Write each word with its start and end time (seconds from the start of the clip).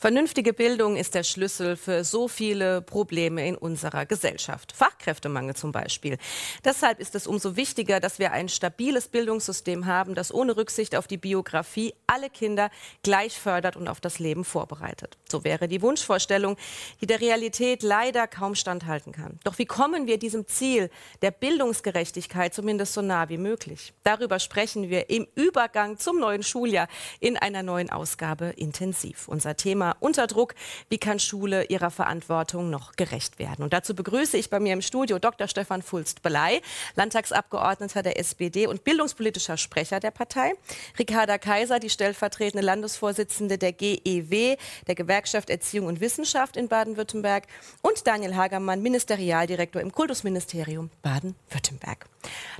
Vernünftige 0.00 0.52
Bildung 0.52 0.94
ist 0.94 1.16
der 1.16 1.24
Schlüssel 1.24 1.74
für 1.74 2.04
so 2.04 2.28
viele 2.28 2.82
Probleme 2.82 3.44
in 3.48 3.56
unserer 3.56 4.06
Gesellschaft. 4.06 4.70
Fachkräftemangel 4.70 5.56
zum 5.56 5.72
Beispiel. 5.72 6.18
Deshalb 6.64 7.00
ist 7.00 7.16
es 7.16 7.26
umso 7.26 7.56
wichtiger, 7.56 7.98
dass 7.98 8.20
wir 8.20 8.30
ein 8.30 8.48
stabiles 8.48 9.08
Bildungssystem 9.08 9.86
haben, 9.86 10.14
das 10.14 10.32
ohne 10.32 10.56
Rücksicht 10.56 10.94
auf 10.94 11.08
die 11.08 11.16
Biografie 11.16 11.94
alle 12.06 12.30
Kinder 12.30 12.70
gleich 13.02 13.36
fördert 13.40 13.74
und 13.74 13.88
auf 13.88 14.00
das 14.00 14.20
Leben 14.20 14.44
vorbereitet. 14.44 15.18
So 15.28 15.42
wäre 15.42 15.66
die 15.66 15.82
Wunschvorstellung, 15.82 16.56
die 17.00 17.06
der 17.08 17.20
Realität 17.20 17.82
leider 17.82 18.28
kaum 18.28 18.54
standhalten 18.54 19.10
kann. 19.10 19.40
Doch 19.42 19.58
wie 19.58 19.66
kommen 19.66 20.06
wir 20.06 20.20
diesem 20.20 20.46
Ziel 20.46 20.90
der 21.22 21.32
Bildungsgerechtigkeit 21.32 22.54
zumindest 22.54 22.94
so 22.94 23.02
nah 23.02 23.28
wie 23.30 23.36
möglich? 23.36 23.94
Darüber 24.04 24.38
sprechen 24.38 24.90
wir 24.90 25.10
im 25.10 25.26
Übergang 25.34 25.98
zum 25.98 26.20
neuen 26.20 26.44
Schuljahr 26.44 26.86
in 27.18 27.36
einer 27.36 27.64
neuen 27.64 27.90
Ausgabe 27.90 28.50
intensiv. 28.56 29.26
Unser 29.26 29.56
Thema 29.56 29.87
Thema 29.88 29.96
Unterdruck. 30.00 30.54
Wie 30.88 30.98
kann 30.98 31.18
Schule 31.18 31.64
ihrer 31.64 31.90
Verantwortung 31.90 32.70
noch 32.70 32.92
gerecht 32.96 33.38
werden? 33.38 33.62
Und 33.62 33.72
dazu 33.72 33.94
begrüße 33.94 34.36
ich 34.36 34.50
bei 34.50 34.60
mir 34.60 34.72
im 34.72 34.82
Studio 34.82 35.18
Dr. 35.18 35.48
Stefan 35.48 35.82
Fulst-Beley, 35.82 36.60
Landtagsabgeordneter 36.96 38.02
der 38.02 38.18
SPD 38.18 38.66
und 38.66 38.84
bildungspolitischer 38.84 39.56
Sprecher 39.56 40.00
der 40.00 40.10
Partei. 40.10 40.52
Ricarda 40.98 41.38
Kaiser, 41.38 41.78
die 41.78 41.90
stellvertretende 41.90 42.64
Landesvorsitzende 42.64 43.56
der 43.56 43.72
GEW, 43.72 44.56
der 44.86 44.94
Gewerkschaft 44.94 45.50
Erziehung 45.50 45.86
und 45.86 46.00
Wissenschaft 46.00 46.56
in 46.56 46.68
Baden-Württemberg. 46.68 47.44
Und 47.82 48.06
Daniel 48.06 48.36
Hagermann, 48.36 48.82
Ministerialdirektor 48.82 49.80
im 49.80 49.92
Kultusministerium 49.92 50.90
Baden-Württemberg. 51.02 52.06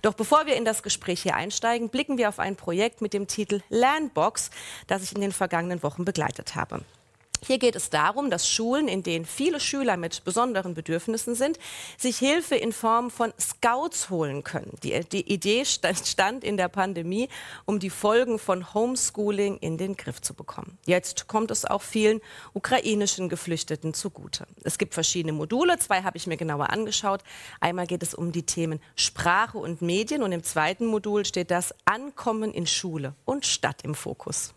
Doch 0.02 0.14
bevor 0.14 0.46
wir 0.46 0.56
in 0.56 0.64
das 0.64 0.82
Gespräch 0.82 1.22
hier 1.22 1.34
einsteigen, 1.34 1.88
blicken 1.90 2.16
wir 2.16 2.28
auf 2.28 2.38
ein 2.38 2.56
Projekt 2.56 3.02
mit 3.02 3.12
dem 3.12 3.26
Titel 3.26 3.60
Landbox, 3.68 4.50
das 4.86 5.02
ich 5.02 5.14
in 5.14 5.20
den 5.20 5.32
vergangenen 5.32 5.82
Wochen 5.82 6.04
begleitet 6.04 6.54
habe. 6.54 6.80
Hier 7.46 7.58
geht 7.58 7.76
es 7.76 7.90
darum, 7.90 8.30
dass 8.30 8.48
Schulen, 8.48 8.88
in 8.88 9.02
denen 9.02 9.24
viele 9.24 9.60
Schüler 9.60 9.96
mit 9.96 10.24
besonderen 10.24 10.74
Bedürfnissen 10.74 11.34
sind, 11.34 11.58
sich 11.96 12.18
Hilfe 12.18 12.56
in 12.56 12.72
Form 12.72 13.10
von 13.10 13.32
Scouts 13.40 14.10
holen 14.10 14.44
können. 14.44 14.76
Die, 14.82 14.98
die, 15.00 15.32
Idee 15.32 15.64
stand 15.64 16.44
in 16.44 16.56
der 16.56 16.68
Pandemie, 16.68 17.28
um 17.64 17.78
die 17.78 17.90
Folgen 17.90 18.38
von 18.38 18.74
Homeschooling 18.74 19.58
in 19.58 19.78
den 19.78 19.96
Griff 19.96 20.20
zu 20.20 20.34
bekommen. 20.34 20.78
Jetzt 20.86 21.28
kommt 21.28 21.50
es 21.50 21.64
auch 21.64 21.82
vielen 21.82 22.20
ukrainischen 22.54 23.28
Geflüchteten 23.28 23.94
zugute. 23.94 24.46
Es 24.64 24.78
gibt 24.78 24.94
verschiedene 24.94 25.32
Module, 25.32 25.78
zwei 25.78 26.02
habe 26.02 26.16
ich 26.16 26.26
mir 26.26 26.36
genauer 26.36 26.70
angeschaut. 26.70 27.22
Einmal 27.60 27.86
geht 27.86 28.02
es 28.02 28.14
um 28.14 28.32
die 28.32 28.44
Themen 28.44 28.80
Sprache 28.96 29.58
und 29.58 29.80
Medien 29.82 30.22
und 30.22 30.32
im 30.32 30.42
zweiten 30.42 30.86
Modul 30.86 31.24
steht 31.24 31.50
das 31.50 31.74
Ankommen 31.84 32.52
in 32.52 32.66
Schule 32.66 33.14
und 33.24 33.46
Stadt 33.46 33.82
im 33.82 33.94
Fokus. 33.94 34.54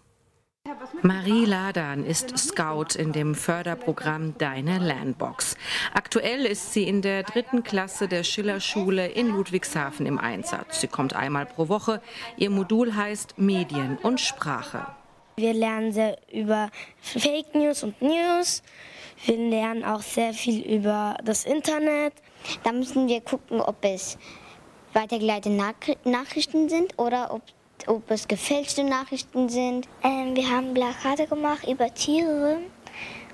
Marie 1.02 1.46
Ladan 1.46 2.06
ist 2.06 2.38
Scout 2.38 2.96
in 2.98 3.12
dem 3.12 3.34
Förderprogramm 3.34 4.38
Deine 4.38 4.78
Landbox. 4.78 5.58
Aktuell 5.94 6.46
ist 6.46 6.74
sie 6.74 6.84
in 6.88 7.02
der 7.02 7.24
dritten 7.24 7.64
Klasse 7.64 8.08
der 8.08 8.24
Schillerschule 8.24 9.08
in 9.08 9.30
Ludwigshafen 9.30 10.06
im 10.06 10.20
Einsatz. 10.20 10.82
Sie 10.82 10.88
kommt 10.88 11.16
einmal 11.16 11.46
pro 11.46 11.70
Woche. 11.70 12.02
Ihr 12.38 12.52
Modul 12.52 12.96
heißt 12.96 13.38
Medien 13.38 13.98
und 14.04 14.20
Sprache. 14.20 14.86
Wir 15.38 15.54
lernen 15.54 15.92
sehr 15.92 16.18
über 16.32 16.70
Fake 17.02 17.56
News 17.56 17.84
und 17.84 18.00
News. 18.02 18.62
Wir 19.26 19.38
lernen 19.38 19.84
auch 19.84 20.02
sehr 20.02 20.34
viel 20.34 20.62
über 20.64 21.18
das 21.24 21.46
Internet. 21.46 22.14
Da 22.64 22.72
müssen 22.72 23.08
wir 23.08 23.22
gucken, 23.22 23.62
ob 23.62 23.84
es 23.84 24.18
weitergeleitete 24.94 25.56
Nachrichten 26.06 26.70
sind 26.70 27.00
oder 27.00 27.34
ob 27.34 27.42
ob 27.88 28.10
es 28.12 28.28
gefälschte 28.28 28.84
Nachrichten 28.84 29.50
sind. 29.50 29.88
Ähm, 30.04 30.36
wir 30.36 30.50
haben 30.50 30.74
Plakate 30.74 31.28
gemacht 31.28 31.68
über 31.68 31.94
Tiere 31.94 32.58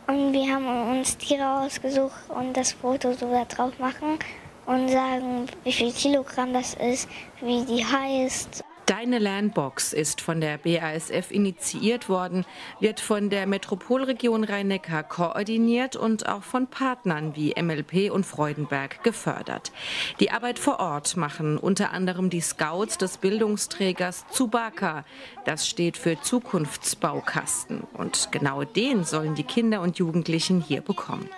und 0.07 0.33
wir 0.33 0.53
haben 0.53 0.97
uns 0.97 1.17
Tiere 1.17 1.61
ausgesucht 1.61 2.29
und 2.29 2.55
das 2.55 2.73
Foto 2.73 3.13
so 3.13 3.29
da 3.31 3.45
drauf 3.45 3.77
machen 3.79 4.19
und 4.65 4.89
sagen, 4.89 5.47
wie 5.63 5.71
viel 5.71 5.91
Kilogramm 5.91 6.53
das 6.53 6.75
ist, 6.75 7.07
wie 7.41 7.63
die 7.65 7.83
heißt. 7.83 8.63
Deine 8.87 9.19
Landbox 9.19 9.91
ist 9.91 10.21
von 10.21 10.39
der 10.39 10.57
BASF 10.59 11.29
initiiert 11.31 12.07
worden, 12.07 12.45
wird 12.79 13.01
von 13.01 13.29
der 13.29 13.45
Metropolregion 13.45 14.45
Rhein-Neckar 14.45 15.03
koordiniert 15.03 15.97
und 15.97 16.29
auch 16.29 16.41
von 16.41 16.67
Partnern 16.67 17.35
wie 17.35 17.53
MLP 17.61 18.09
und 18.09 18.25
Freudenberg 18.25 19.03
gefördert. 19.03 19.73
Die 20.21 20.31
Arbeit 20.31 20.57
vor 20.57 20.79
Ort 20.79 21.17
machen 21.17 21.57
unter 21.57 21.91
anderem 21.91 22.29
die 22.29 22.39
Scouts 22.39 22.97
des 22.97 23.17
Bildungsträgers 23.17 24.25
Zubaka. 24.31 25.03
Das 25.43 25.67
steht 25.67 25.97
für 25.97 26.21
Zukunftsbaukasten. 26.21 27.81
Und 27.93 28.29
genau 28.31 28.63
den 28.63 29.03
sollen 29.03 29.35
die 29.35 29.43
Kinder 29.43 29.81
und 29.81 29.97
Jugendlichen 29.97 30.61
hier 30.61 30.79
bekommen. 30.79 31.29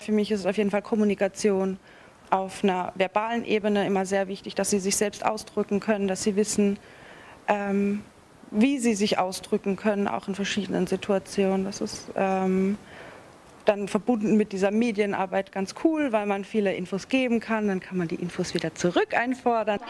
Für 0.00 0.10
mich 0.10 0.32
ist 0.32 0.40
es 0.40 0.46
auf 0.46 0.56
jeden 0.56 0.72
Fall 0.72 0.82
Kommunikation 0.82 1.78
auf 2.30 2.64
einer 2.64 2.92
verbalen 2.94 3.44
Ebene 3.44 3.86
immer 3.86 4.06
sehr 4.06 4.28
wichtig, 4.28 4.54
dass 4.54 4.70
sie 4.70 4.78
sich 4.78 4.96
selbst 4.96 5.24
ausdrücken 5.24 5.80
können, 5.80 6.08
dass 6.08 6.22
sie 6.22 6.36
wissen, 6.36 6.78
ähm, 7.48 8.02
wie 8.50 8.78
sie 8.78 8.94
sich 8.94 9.18
ausdrücken 9.18 9.76
können, 9.76 10.08
auch 10.08 10.28
in 10.28 10.34
verschiedenen 10.34 10.86
Situationen. 10.86 11.64
Das 11.64 11.80
ist 11.80 12.10
ähm, 12.16 12.78
dann 13.64 13.88
verbunden 13.88 14.36
mit 14.36 14.52
dieser 14.52 14.70
Medienarbeit 14.70 15.52
ganz 15.52 15.74
cool, 15.84 16.12
weil 16.12 16.26
man 16.26 16.44
viele 16.44 16.74
Infos 16.74 17.08
geben 17.08 17.40
kann. 17.40 17.68
Dann 17.68 17.80
kann 17.80 17.98
man 17.98 18.08
die 18.08 18.14
Infos 18.16 18.54
wieder 18.54 18.74
zurück 18.74 19.14
einfordern. 19.14 19.80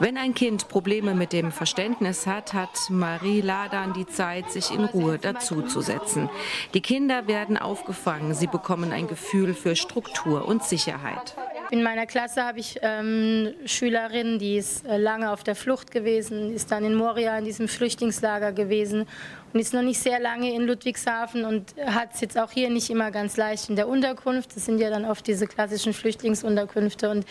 Wenn 0.00 0.16
ein 0.16 0.34
Kind 0.34 0.68
Probleme 0.68 1.14
mit 1.14 1.32
dem 1.32 1.52
Verständnis 1.52 2.26
hat, 2.26 2.52
hat 2.52 2.90
Marie 2.90 3.40
Ladan 3.40 3.92
die 3.92 4.06
Zeit, 4.06 4.50
sich 4.50 4.72
in 4.72 4.84
Ruhe 4.84 5.18
dazuzusetzen. 5.18 6.28
Die 6.74 6.80
Kinder 6.80 7.28
werden 7.28 7.56
aufgefangen. 7.56 8.34
Sie 8.34 8.48
bekommen 8.48 8.92
ein 8.92 9.06
Gefühl 9.06 9.54
für 9.54 9.76
Struktur 9.76 10.48
und 10.48 10.64
Sicherheit. 10.64 11.36
In 11.70 11.82
meiner 11.82 12.06
Klasse 12.06 12.44
habe 12.44 12.60
ich 12.60 12.78
ähm, 12.82 13.54
Schülerin, 13.64 14.38
die 14.38 14.56
ist 14.56 14.86
äh, 14.86 14.96
lange 14.96 15.30
auf 15.32 15.42
der 15.42 15.54
Flucht 15.54 15.90
gewesen, 15.90 16.54
ist 16.54 16.70
dann 16.70 16.84
in 16.84 16.94
Moria 16.94 17.38
in 17.38 17.44
diesem 17.44 17.68
Flüchtlingslager 17.68 18.52
gewesen 18.52 19.06
und 19.54 19.60
ist 19.60 19.72
noch 19.72 19.82
nicht 19.82 20.00
sehr 20.00 20.18
lange 20.18 20.52
in 20.52 20.62
Ludwigshafen 20.62 21.44
und 21.44 21.74
hat 21.86 22.14
es 22.14 22.20
jetzt 22.20 22.36
auch 22.36 22.50
hier 22.50 22.70
nicht 22.70 22.90
immer 22.90 23.12
ganz 23.12 23.36
leicht 23.36 23.70
in 23.70 23.76
der 23.76 23.86
Unterkunft. 23.86 24.56
Das 24.56 24.64
sind 24.64 24.80
ja 24.80 24.90
dann 24.90 25.04
oft 25.04 25.24
diese 25.26 25.46
klassischen 25.46 25.92
Flüchtlingsunterkünfte 25.92 27.08
und 27.08 27.24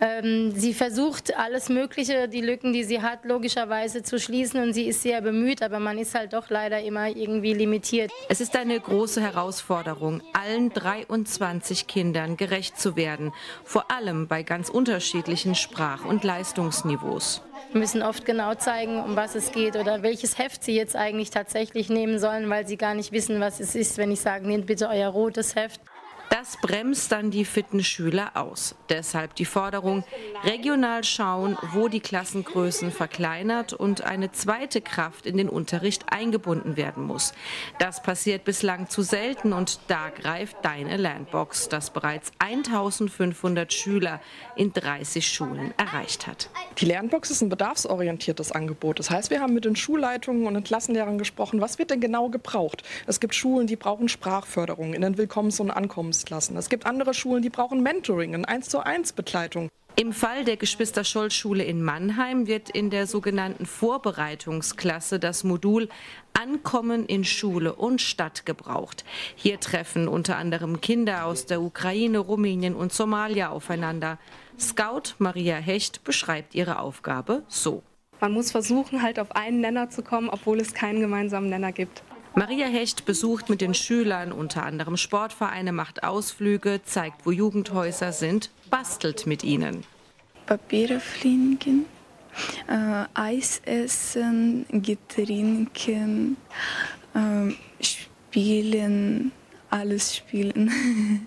ähm, 0.00 0.50
sie 0.50 0.74
versucht 0.74 1.36
alles 1.36 1.68
Mögliche, 1.68 2.28
die 2.28 2.40
Lücken, 2.40 2.72
die 2.72 2.82
sie 2.82 3.00
hat, 3.00 3.24
logischerweise 3.24 4.02
zu 4.02 4.18
schließen 4.18 4.60
und 4.60 4.72
sie 4.72 4.88
ist 4.88 5.02
sehr 5.02 5.20
bemüht, 5.22 5.62
aber 5.62 5.78
man 5.78 5.96
ist 5.96 6.14
halt 6.16 6.32
doch 6.32 6.50
leider 6.50 6.80
immer 6.82 7.08
irgendwie 7.08 7.54
limitiert. 7.54 8.10
Es 8.28 8.40
ist 8.40 8.56
eine 8.56 8.78
große 8.80 9.20
Herausforderung, 9.20 10.22
allen 10.32 10.70
23 10.70 11.86
Kindern 11.86 12.36
gerecht 12.36 12.80
zu 12.80 12.96
werden, 12.96 13.32
vor 13.62 13.92
allem 13.92 14.26
bei 14.26 14.42
ganz 14.42 14.70
unterschiedlichen 14.70 15.54
Sprach- 15.54 16.04
und 16.04 16.24
Leistungsniveaus 16.24 17.42
müssen 17.72 18.02
oft 18.02 18.24
genau 18.24 18.54
zeigen, 18.54 19.02
um 19.02 19.16
was 19.16 19.34
es 19.34 19.52
geht 19.52 19.76
oder 19.76 20.02
welches 20.02 20.38
Heft 20.38 20.64
sie 20.64 20.74
jetzt 20.74 20.96
eigentlich 20.96 21.30
tatsächlich 21.30 21.88
nehmen 21.88 22.18
sollen, 22.18 22.48
weil 22.50 22.66
sie 22.66 22.76
gar 22.76 22.94
nicht 22.94 23.12
wissen, 23.12 23.40
was 23.40 23.60
es 23.60 23.74
ist, 23.74 23.98
wenn 23.98 24.10
ich 24.10 24.20
sage, 24.20 24.46
nehmt 24.46 24.66
bitte 24.66 24.88
euer 24.88 25.08
rotes 25.08 25.54
Heft. 25.54 25.80
Das 26.30 26.56
bremst 26.56 27.10
dann 27.10 27.32
die 27.32 27.44
fitten 27.44 27.82
Schüler 27.82 28.30
aus. 28.34 28.76
Deshalb 28.88 29.34
die 29.34 29.44
Forderung, 29.44 30.04
regional 30.44 31.02
schauen, 31.02 31.58
wo 31.72 31.88
die 31.88 31.98
Klassengrößen 31.98 32.92
verkleinert 32.92 33.72
und 33.72 34.04
eine 34.04 34.30
zweite 34.30 34.80
Kraft 34.80 35.26
in 35.26 35.36
den 35.36 35.48
Unterricht 35.48 36.04
eingebunden 36.12 36.76
werden 36.76 37.02
muss. 37.02 37.34
Das 37.80 38.00
passiert 38.02 38.44
bislang 38.44 38.88
zu 38.88 39.02
selten 39.02 39.52
und 39.52 39.80
da 39.88 40.08
greift 40.10 40.56
deine 40.62 40.96
Landbox, 40.96 41.68
das 41.68 41.90
bereits 41.90 42.30
1500 42.38 43.72
Schüler 43.72 44.20
in 44.54 44.72
30 44.72 45.26
Schulen 45.26 45.74
erreicht 45.78 46.28
hat. 46.28 46.48
Die 46.78 46.86
Lernbox 46.86 47.30
ist 47.32 47.42
ein 47.42 47.48
bedarfsorientiertes 47.48 48.52
Angebot. 48.52 49.00
Das 49.00 49.10
heißt, 49.10 49.30
wir 49.30 49.40
haben 49.40 49.52
mit 49.52 49.64
den 49.64 49.74
Schulleitungen 49.74 50.46
und 50.46 50.54
den 50.54 50.64
Klassenlehrern 50.64 51.18
gesprochen, 51.18 51.60
was 51.60 51.80
wird 51.80 51.90
denn 51.90 52.00
genau 52.00 52.28
gebraucht. 52.28 52.84
Es 53.08 53.18
gibt 53.18 53.34
Schulen, 53.34 53.66
die 53.66 53.76
brauchen 53.76 54.08
Sprachförderung 54.08 54.94
in 54.94 55.02
den 55.02 55.18
Willkommens- 55.18 55.58
und 55.58 55.72
Ankommens 55.72 56.19
Lebensklassen. 56.20 56.56
Es 56.56 56.68
gibt 56.68 56.86
andere 56.86 57.14
Schulen, 57.14 57.42
die 57.42 57.50
brauchen 57.50 57.82
Mentoring, 57.82 58.34
eine 58.34 58.48
1 58.48 58.68
zu 58.68 58.80
1 58.84 59.12
Begleitung. 59.12 59.68
Im 59.96 60.12
Fall 60.12 60.44
der 60.44 60.56
Geschwister 60.56 61.04
Scholl 61.04 61.30
Schule 61.30 61.64
in 61.64 61.82
Mannheim 61.82 62.46
wird 62.46 62.70
in 62.70 62.90
der 62.90 63.06
sogenannten 63.06 63.66
Vorbereitungsklasse 63.66 65.18
das 65.18 65.44
Modul 65.44 65.88
Ankommen 66.32 67.04
in 67.06 67.24
Schule 67.24 67.74
und 67.74 68.00
Stadt 68.00 68.46
gebraucht. 68.46 69.04
Hier 69.34 69.60
treffen 69.60 70.08
unter 70.08 70.36
anderem 70.36 70.80
Kinder 70.80 71.26
aus 71.26 71.44
der 71.44 71.60
Ukraine, 71.60 72.18
Rumänien 72.18 72.74
und 72.74 72.92
Somalia 72.92 73.50
aufeinander. 73.50 74.18
Scout 74.58 75.14
Maria 75.18 75.56
Hecht 75.56 76.04
beschreibt 76.04 76.54
ihre 76.54 76.78
Aufgabe 76.78 77.42
so. 77.48 77.82
Man 78.20 78.32
muss 78.32 78.50
versuchen, 78.50 79.02
halt 79.02 79.18
auf 79.18 79.32
einen 79.32 79.60
Nenner 79.60 79.90
zu 79.90 80.02
kommen, 80.02 80.30
obwohl 80.30 80.60
es 80.60 80.72
keinen 80.72 81.00
gemeinsamen 81.00 81.50
Nenner 81.50 81.72
gibt. 81.72 82.02
Maria 82.34 82.66
Hecht 82.66 83.04
besucht 83.06 83.48
mit 83.48 83.60
den 83.60 83.74
Schülern 83.74 84.30
unter 84.32 84.64
anderem 84.64 84.96
Sportvereine, 84.96 85.72
macht 85.72 86.04
Ausflüge, 86.04 86.80
zeigt, 86.84 87.26
wo 87.26 87.30
Jugendhäuser 87.32 88.12
sind, 88.12 88.50
bastelt 88.70 89.26
mit 89.26 89.42
ihnen. 89.42 89.84
Papiere 90.46 91.00
fliegen, 91.00 91.86
äh, 92.68 93.04
Eis 93.14 93.60
essen, 93.64 94.64
Getränken, 94.70 96.36
äh, 97.14 97.84
spielen, 97.84 99.32
alles 99.70 100.16
spielen. 100.16 101.26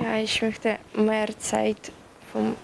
Ja, 0.00 0.18
ich 0.18 0.40
möchte 0.40 0.78
mehr 0.94 1.36
Zeit 1.40 1.90
von 2.30 2.54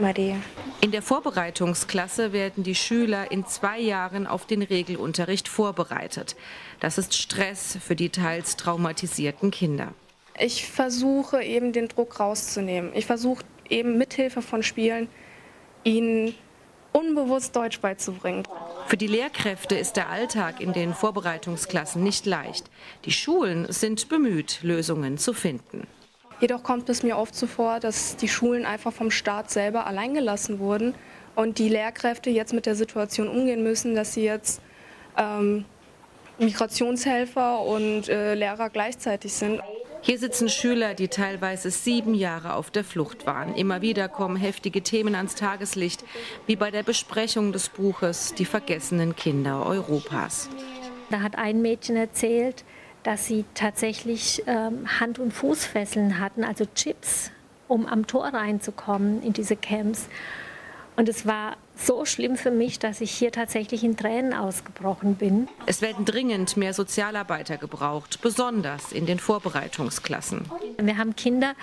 Maria. 0.00 0.36
In 0.80 0.90
der 0.90 1.02
Vorbereitungsklasse 1.02 2.32
werden 2.32 2.64
die 2.64 2.74
Schüler 2.74 3.30
in 3.30 3.46
zwei 3.46 3.78
Jahren 3.78 4.26
auf 4.26 4.46
den 4.46 4.62
Regelunterricht 4.62 5.46
vorbereitet. 5.46 6.36
Das 6.80 6.98
ist 6.98 7.14
Stress 7.14 7.78
für 7.80 7.96
die 7.96 8.08
teils 8.08 8.56
traumatisierten 8.56 9.50
Kinder. 9.50 9.92
Ich 10.38 10.66
versuche 10.66 11.42
eben 11.42 11.72
den 11.72 11.88
Druck 11.88 12.18
rauszunehmen. 12.18 12.92
Ich 12.94 13.06
versuche 13.06 13.44
eben 13.68 13.98
mithilfe 13.98 14.40
von 14.42 14.62
Spielen 14.62 15.08
ihnen 15.84 16.34
unbewusst 16.92 17.54
Deutsch 17.54 17.80
beizubringen. 17.80 18.44
Für 18.86 18.96
die 18.96 19.06
Lehrkräfte 19.06 19.76
ist 19.76 19.96
der 19.96 20.08
Alltag 20.08 20.60
in 20.60 20.72
den 20.72 20.94
Vorbereitungsklassen 20.94 22.02
nicht 22.02 22.26
leicht. 22.26 22.70
Die 23.04 23.12
Schulen 23.12 23.70
sind 23.70 24.08
bemüht, 24.08 24.60
Lösungen 24.62 25.18
zu 25.18 25.32
finden. 25.32 25.86
Jedoch 26.40 26.62
kommt 26.62 26.88
es 26.88 27.02
mir 27.02 27.18
oft 27.18 27.34
so 27.34 27.46
vor, 27.46 27.80
dass 27.80 28.16
die 28.16 28.28
Schulen 28.28 28.64
einfach 28.64 28.92
vom 28.92 29.10
Staat 29.10 29.50
selber 29.50 29.86
alleingelassen 29.86 30.58
wurden 30.58 30.94
und 31.34 31.58
die 31.58 31.68
Lehrkräfte 31.68 32.30
jetzt 32.30 32.54
mit 32.54 32.66
der 32.66 32.74
Situation 32.74 33.28
umgehen 33.28 33.62
müssen, 33.62 33.94
dass 33.94 34.14
sie 34.14 34.24
jetzt 34.24 34.62
ähm, 35.18 35.66
Migrationshelfer 36.38 37.60
und 37.60 38.08
äh, 38.08 38.34
Lehrer 38.34 38.70
gleichzeitig 38.70 39.34
sind. 39.34 39.60
Hier 40.02 40.18
sitzen 40.18 40.48
Schüler, 40.48 40.94
die 40.94 41.08
teilweise 41.08 41.70
sieben 41.70 42.14
Jahre 42.14 42.54
auf 42.54 42.70
der 42.70 42.84
Flucht 42.84 43.26
waren. 43.26 43.54
Immer 43.54 43.82
wieder 43.82 44.08
kommen 44.08 44.36
heftige 44.36 44.80
Themen 44.80 45.14
ans 45.14 45.34
Tageslicht, 45.34 46.04
wie 46.46 46.56
bei 46.56 46.70
der 46.70 46.82
Besprechung 46.82 47.52
des 47.52 47.68
Buches 47.68 48.34
Die 48.34 48.46
vergessenen 48.46 49.14
Kinder 49.14 49.66
Europas. 49.66 50.48
Da 51.10 51.20
hat 51.20 51.36
ein 51.36 51.60
Mädchen 51.60 51.96
erzählt, 51.96 52.64
dass 53.02 53.26
sie 53.26 53.44
tatsächlich 53.54 54.42
ähm, 54.46 55.00
Hand- 55.00 55.18
und 55.18 55.32
Fußfesseln 55.32 56.18
hatten, 56.18 56.44
also 56.44 56.64
Chips, 56.74 57.30
um 57.68 57.86
am 57.86 58.06
Tor 58.06 58.26
reinzukommen 58.26 59.22
in 59.22 59.32
diese 59.32 59.56
Camps. 59.56 60.08
Und 60.96 61.08
es 61.08 61.26
war 61.26 61.56
so 61.76 62.04
schlimm 62.04 62.36
für 62.36 62.50
mich, 62.50 62.78
dass 62.78 63.00
ich 63.00 63.10
hier 63.10 63.32
tatsächlich 63.32 63.84
in 63.84 63.96
Tränen 63.96 64.34
ausgebrochen 64.34 65.14
bin. 65.14 65.48
Es 65.66 65.80
werden 65.80 66.04
dringend 66.04 66.56
mehr 66.56 66.74
Sozialarbeiter 66.74 67.56
gebraucht, 67.56 68.20
besonders 68.20 68.92
in 68.92 69.06
den 69.06 69.18
Vorbereitungsklassen. 69.18 70.50
Wir 70.78 70.98
haben 70.98 71.16
Kinder, 71.16 71.54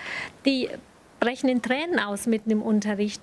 die 0.46 0.70
brechen 1.20 1.50
in 1.50 1.62
Tränen 1.62 2.00
aus 2.00 2.26
mitten 2.26 2.50
im 2.50 2.62
Unterricht. 2.62 3.22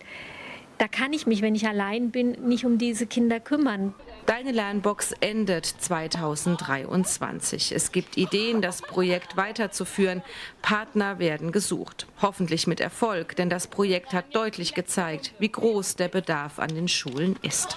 Da 0.78 0.88
kann 0.88 1.12
ich 1.12 1.26
mich, 1.26 1.43
wenn 1.43 1.55
ich 1.55 1.66
allein 1.66 2.11
bin, 2.11 2.32
nicht 2.49 2.64
um 2.64 2.78
diese 2.78 3.06
Kinder 3.06 3.40
kümmern. 3.40 3.94
Deine 4.26 4.53
Lernbox 4.53 5.12
endet 5.21 5.67
2023. 5.67 7.73
Es 7.73 7.93
gibt 7.93 8.17
Ideen, 8.17 8.62
das 8.62 8.81
Projekt 8.81 9.37
weiterzuführen. 9.37 10.23
Partner 10.62 11.19
werden 11.19 11.53
gesucht. 11.53 12.06
Hoffentlich 12.23 12.67
mit 12.67 12.81
Erfolg, 12.81 13.37
denn 13.37 13.50
das 13.50 13.67
Projekt 13.67 14.15
hat 14.15 14.35
deutlich 14.35 14.73
gezeigt, 14.73 15.35
wie 15.38 15.50
groß 15.50 15.97
der 15.97 16.09
Bedarf 16.09 16.59
an 16.59 16.75
den 16.75 16.88
Schulen 16.88 17.37
ist. 17.43 17.76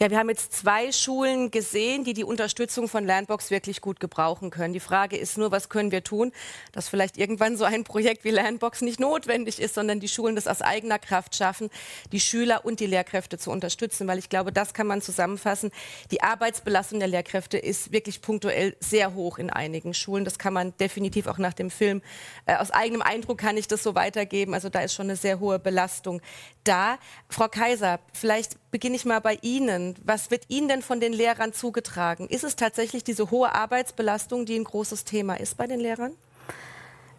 Ja, 0.00 0.10
wir 0.12 0.18
haben 0.18 0.28
jetzt 0.28 0.52
zwei 0.52 0.92
Schulen 0.92 1.50
gesehen, 1.50 2.04
die 2.04 2.14
die 2.14 2.22
Unterstützung 2.22 2.86
von 2.86 3.04
Lernbox 3.04 3.50
wirklich 3.50 3.80
gut 3.80 3.98
gebrauchen 3.98 4.50
können. 4.50 4.72
Die 4.72 4.78
Frage 4.78 5.16
ist 5.16 5.36
nur, 5.36 5.50
was 5.50 5.68
können 5.68 5.90
wir 5.90 6.04
tun, 6.04 6.30
dass 6.70 6.88
vielleicht 6.88 7.18
irgendwann 7.18 7.56
so 7.56 7.64
ein 7.64 7.82
Projekt 7.82 8.22
wie 8.22 8.30
Lernbox 8.30 8.82
nicht 8.82 9.00
notwendig 9.00 9.58
ist, 9.60 9.74
sondern 9.74 9.98
die 9.98 10.06
Schulen 10.06 10.36
das 10.36 10.46
aus 10.46 10.62
eigener 10.62 11.00
Kraft 11.00 11.34
schaffen, 11.34 11.68
die 12.12 12.20
Schüler 12.20 12.64
und 12.64 12.78
die 12.78 12.86
Lehrkräfte 12.86 13.38
zu 13.38 13.50
unterstützen. 13.50 14.06
Weil 14.06 14.20
ich 14.20 14.28
glaube, 14.28 14.52
das 14.52 14.72
kann 14.72 14.86
man 14.86 15.02
zusammenfassen. 15.02 15.72
Die 16.12 16.22
Arbeitsbelastung 16.22 17.00
der 17.00 17.08
Lehrkräfte 17.08 17.58
ist 17.58 17.90
wirklich 17.90 18.22
punktuell 18.22 18.76
sehr 18.78 19.14
hoch 19.14 19.38
in 19.38 19.50
einigen 19.50 19.94
Schulen. 19.94 20.24
Das 20.24 20.38
kann 20.38 20.52
man 20.52 20.76
definitiv 20.76 21.26
auch 21.26 21.38
nach 21.38 21.54
dem 21.54 21.72
Film, 21.72 22.02
äh, 22.46 22.54
aus 22.54 22.70
eigenem 22.70 23.02
Eindruck 23.02 23.38
kann 23.38 23.56
ich 23.56 23.66
das 23.66 23.82
so 23.82 23.96
weitergeben. 23.96 24.54
Also 24.54 24.68
da 24.68 24.78
ist 24.78 24.94
schon 24.94 25.06
eine 25.06 25.16
sehr 25.16 25.40
hohe 25.40 25.58
Belastung 25.58 26.22
da. 26.68 26.98
Frau 27.28 27.48
Kaiser, 27.48 27.98
vielleicht 28.12 28.56
beginne 28.70 28.96
ich 28.96 29.04
mal 29.04 29.20
bei 29.20 29.38
Ihnen. 29.42 29.96
Was 30.04 30.30
wird 30.30 30.44
Ihnen 30.48 30.68
denn 30.68 30.82
von 30.82 31.00
den 31.00 31.12
Lehrern 31.12 31.52
zugetragen? 31.52 32.28
Ist 32.28 32.44
es 32.44 32.56
tatsächlich 32.56 33.02
diese 33.02 33.30
hohe 33.30 33.54
Arbeitsbelastung, 33.54 34.44
die 34.44 34.56
ein 34.56 34.64
großes 34.64 35.04
Thema 35.04 35.34
ist 35.34 35.56
bei 35.56 35.66
den 35.66 35.80
Lehrern? 35.80 36.14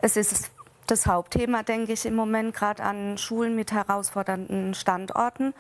Es 0.02 0.16
ist 0.16 0.52
das 0.92 1.06
Hauptthema, 1.06 1.64
denke 1.64 1.94
ich, 1.94 2.06
im 2.06 2.16
Moment 2.16 2.56
gerade 2.56 2.84
an 2.84 3.18
Schulen 3.18 3.56
mit 3.56 3.72
herausfordernden 3.72 4.74
Standorten. 4.74 5.54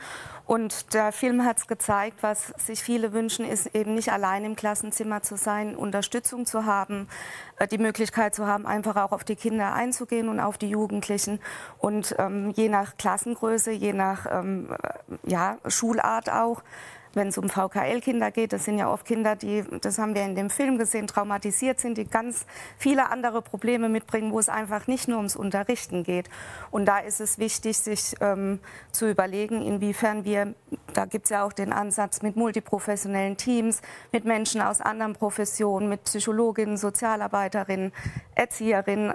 Und 0.45 0.93
der 0.93 1.11
Film 1.11 1.45
hat 1.45 1.59
es 1.59 1.67
gezeigt, 1.67 2.17
was 2.21 2.47
sich 2.57 2.81
viele 2.81 3.13
wünschen, 3.13 3.45
ist 3.45 3.75
eben 3.75 3.93
nicht 3.93 4.11
allein 4.11 4.43
im 4.45 4.55
Klassenzimmer 4.55 5.21
zu 5.21 5.37
sein, 5.37 5.75
Unterstützung 5.75 6.45
zu 6.45 6.65
haben, 6.65 7.07
äh, 7.57 7.67
die 7.67 7.77
Möglichkeit 7.77 8.33
zu 8.33 8.47
haben, 8.47 8.65
einfach 8.65 8.95
auch 8.95 9.11
auf 9.11 9.23
die 9.23 9.35
Kinder 9.35 9.73
einzugehen 9.73 10.29
und 10.29 10.39
auf 10.39 10.57
die 10.57 10.69
Jugendlichen. 10.69 11.39
Und 11.77 12.15
ähm, 12.17 12.51
je 12.55 12.69
nach 12.69 12.97
Klassengröße, 12.97 13.71
je 13.71 13.93
nach 13.93 14.25
ähm, 14.31 14.75
ja, 15.23 15.57
Schulart 15.67 16.31
auch, 16.31 16.63
wenn 17.13 17.29
es 17.29 17.37
um 17.37 17.49
VKL-Kinder 17.49 18.31
geht, 18.31 18.53
das 18.53 18.65
sind 18.65 18.77
ja 18.77 18.91
oft 18.91 19.05
Kinder, 19.05 19.35
die, 19.35 19.63
das 19.81 19.97
haben 19.97 20.15
wir 20.15 20.23
in 20.23 20.35
dem 20.35 20.49
Film 20.49 20.77
gesehen, 20.77 21.07
traumatisiert 21.07 21.79
sind, 21.79 21.97
die 21.97 22.05
ganz 22.05 22.45
viele 22.77 23.09
andere 23.09 23.41
Probleme 23.41 23.89
mitbringen, 23.89 24.31
wo 24.31 24.39
es 24.39 24.49
einfach 24.49 24.87
nicht 24.87 25.07
nur 25.07 25.17
ums 25.17 25.35
Unterrichten 25.35 26.03
geht. 26.03 26.29
Und 26.71 26.85
da 26.85 26.99
ist 26.99 27.19
es 27.19 27.39
wichtig, 27.39 27.77
sich 27.77 28.15
ähm, 28.21 28.59
zu 28.91 29.09
überlegen, 29.09 29.61
inwiefern 29.61 30.23
wir, 30.25 30.53
da 30.93 31.05
gibt 31.05 31.25
es 31.25 31.29
ja 31.31 31.43
auch 31.43 31.53
den 31.53 31.73
Ansatz 31.73 32.21
mit 32.21 32.35
multiprofessionellen 32.35 33.37
Teams, 33.37 33.81
mit 34.11 34.25
Menschen 34.25 34.61
aus 34.61 34.81
anderen 34.81 35.13
Professionen, 35.13 35.89
mit 35.89 36.03
Psychologinnen, 36.03 36.77
Sozialarbeiterinnen, 36.77 37.91
Erzieherinnen, 38.35 39.13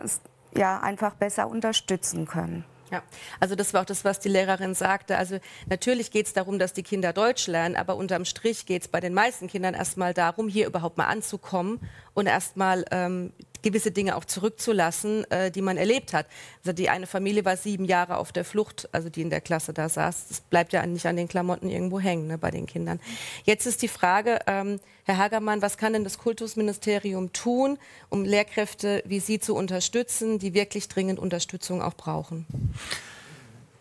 ja, 0.57 0.81
einfach 0.81 1.15
besser 1.15 1.49
unterstützen 1.49 2.27
können. 2.27 2.65
Ja, 2.91 3.03
also 3.41 3.55
das 3.55 3.73
war 3.75 3.83
auch 3.83 3.87
das, 3.87 4.05
was 4.05 4.21
die 4.21 4.29
Lehrerin 4.29 4.75
sagte. 4.75 5.17
Also 5.17 5.39
natürlich 5.67 6.11
geht 6.11 6.27
es 6.27 6.33
darum, 6.33 6.59
dass 6.59 6.73
die 6.73 6.83
Kinder 6.83 7.13
Deutsch 7.13 7.47
lernen, 7.47 7.77
aber 7.77 7.97
unterm 7.97 8.25
Strich 8.25 8.67
geht 8.67 8.83
es 8.83 8.89
bei 8.89 9.01
den 9.01 9.15
meisten 9.15 9.49
Kindern 9.49 9.75
erstmal 9.75 10.15
darum, 10.15 10.49
hier 10.49 10.67
überhaupt 10.67 10.99
mal 10.99 11.07
anzukommen 11.07 11.81
und 12.13 12.27
erstmal 12.27 12.85
ähm, 12.91 13.33
gewisse 13.65 13.91
Dinge 13.91 14.15
auch 14.15 14.25
zurückzulassen, 14.25 15.29
äh, 15.31 15.51
die 15.51 15.63
man 15.63 15.77
erlebt 15.77 16.13
hat. 16.13 16.27
Also 16.61 16.73
die 16.73 16.89
eine 16.89 17.09
Familie 17.09 17.45
war 17.45 17.57
sieben 17.57 17.85
Jahre 17.85 18.19
auf 18.19 18.31
der 18.31 18.45
Flucht, 18.45 18.89
also 18.93 19.09
die 19.09 19.23
in 19.23 19.31
der 19.31 19.41
Klasse 19.41 19.73
da 19.73 19.89
saß. 19.89 20.29
Das 20.29 20.41
bleibt 20.41 20.73
ja 20.73 20.87
nicht 20.87 21.07
an 21.07 21.17
den 21.17 21.27
Klamotten 21.27 21.69
irgendwo 21.69 21.99
hängen 21.99 22.29
ne, 22.29 22.39
bei 22.39 22.53
den 22.53 22.67
Kindern. 22.67 23.01
Jetzt 23.45 23.67
ist 23.67 23.83
die 23.83 23.89
Frage, 23.89 24.39
ähm, 24.47 24.79
Herr 25.03 25.19
Hagermann, 25.19 25.63
was 25.63 25.77
kann 25.77 25.95
denn 25.95 26.05
das 26.05 26.19
Kultusministerium 26.19 27.33
tun, 27.33 27.79
um 28.09 28.25
Lehrkräfte 28.25 29.03
wie 29.07 29.19
Sie 29.19 29.41
zu 29.41 29.57
unterstützen, 29.57 30.39
die 30.39 30.55
wirklich 30.55 30.89
dringend 30.89 31.19
Unterstützung 31.19 31.83
auch 31.83 31.95
brauchen? 31.95 32.47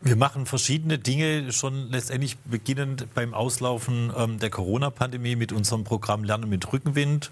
Wir 0.05 0.17
machen 0.17 0.45
verschiedene 0.45 0.99
Dinge, 0.99 1.53
schon 1.53 1.89
letztendlich 1.89 2.37
beginnend 2.39 3.07
beim 3.13 3.33
Auslaufen 3.33 4.11
ähm, 4.17 4.37
der 4.37 4.49
Corona-Pandemie 4.49 5.37
mit 5.37 5.53
unserem 5.53 5.85
Programm 5.85 6.25
Lernen 6.25 6.49
mit 6.49 6.73
Rückenwind, 6.73 7.31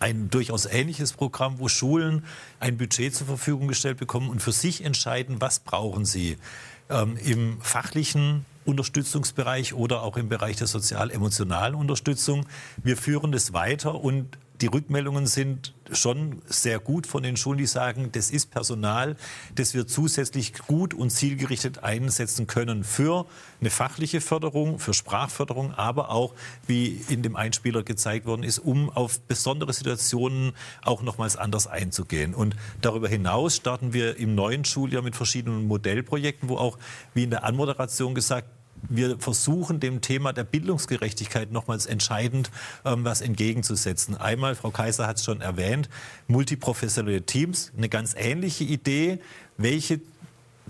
ein 0.00 0.30
durchaus 0.30 0.66
ähnliches 0.66 1.12
Programm, 1.12 1.58
wo 1.58 1.68
Schulen 1.68 2.24
ein 2.60 2.76
Budget 2.76 3.14
zur 3.14 3.26
Verfügung 3.26 3.68
gestellt 3.68 3.98
bekommen 3.98 4.30
und 4.30 4.42
für 4.42 4.52
sich 4.52 4.84
entscheiden, 4.84 5.40
was 5.40 5.60
brauchen 5.60 6.04
sie 6.04 6.36
ähm, 6.90 7.16
im 7.16 7.60
fachlichen 7.60 8.44
Unterstützungsbereich 8.64 9.74
oder 9.74 10.02
auch 10.02 10.16
im 10.16 10.28
Bereich 10.28 10.56
der 10.56 10.66
sozial-emotionalen 10.66 11.74
Unterstützung. 11.74 12.46
Wir 12.82 12.96
führen 12.96 13.32
das 13.32 13.52
weiter 13.52 13.94
und 13.94 14.38
die 14.60 14.66
Rückmeldungen 14.66 15.26
sind 15.26 15.74
schon 15.92 16.42
sehr 16.46 16.78
gut 16.78 17.06
von 17.06 17.22
den 17.22 17.36
Schulen, 17.36 17.58
die 17.58 17.66
sagen, 17.66 18.10
das 18.12 18.30
ist 18.30 18.50
Personal, 18.50 19.16
das 19.54 19.74
wir 19.74 19.86
zusätzlich 19.86 20.54
gut 20.66 20.94
und 20.94 21.10
zielgerichtet 21.10 21.84
einsetzen 21.84 22.46
können 22.46 22.82
für 22.82 23.26
eine 23.60 23.70
fachliche 23.70 24.20
Förderung, 24.20 24.78
für 24.78 24.94
Sprachförderung, 24.94 25.72
aber 25.74 26.10
auch, 26.10 26.34
wie 26.66 27.00
in 27.08 27.22
dem 27.22 27.36
Einspieler 27.36 27.82
gezeigt 27.82 28.26
worden 28.26 28.42
ist, 28.42 28.58
um 28.58 28.90
auf 28.90 29.20
besondere 29.20 29.72
Situationen 29.72 30.52
auch 30.82 31.02
nochmals 31.02 31.36
anders 31.36 31.66
einzugehen. 31.66 32.34
Und 32.34 32.56
darüber 32.80 33.08
hinaus 33.08 33.56
starten 33.56 33.92
wir 33.92 34.16
im 34.16 34.34
neuen 34.34 34.64
Schuljahr 34.64 35.02
mit 35.02 35.16
verschiedenen 35.16 35.66
Modellprojekten, 35.66 36.48
wo 36.48 36.56
auch, 36.56 36.78
wie 37.14 37.24
in 37.24 37.30
der 37.30 37.44
Anmoderation 37.44 38.14
gesagt, 38.14 38.48
wir 38.88 39.18
versuchen 39.18 39.80
dem 39.80 40.00
Thema 40.00 40.32
der 40.32 40.44
Bildungsgerechtigkeit 40.44 41.52
nochmals 41.52 41.86
entscheidend 41.86 42.50
ähm, 42.84 43.04
was 43.04 43.20
entgegenzusetzen. 43.20 44.16
Einmal, 44.16 44.54
Frau 44.54 44.70
Kaiser 44.70 45.06
hat 45.06 45.16
es 45.16 45.24
schon 45.24 45.40
erwähnt, 45.40 45.88
multiprofessionelle 46.28 47.22
Teams, 47.22 47.72
eine 47.76 47.88
ganz 47.88 48.14
ähnliche 48.16 48.64
Idee, 48.64 49.20
welche 49.56 50.00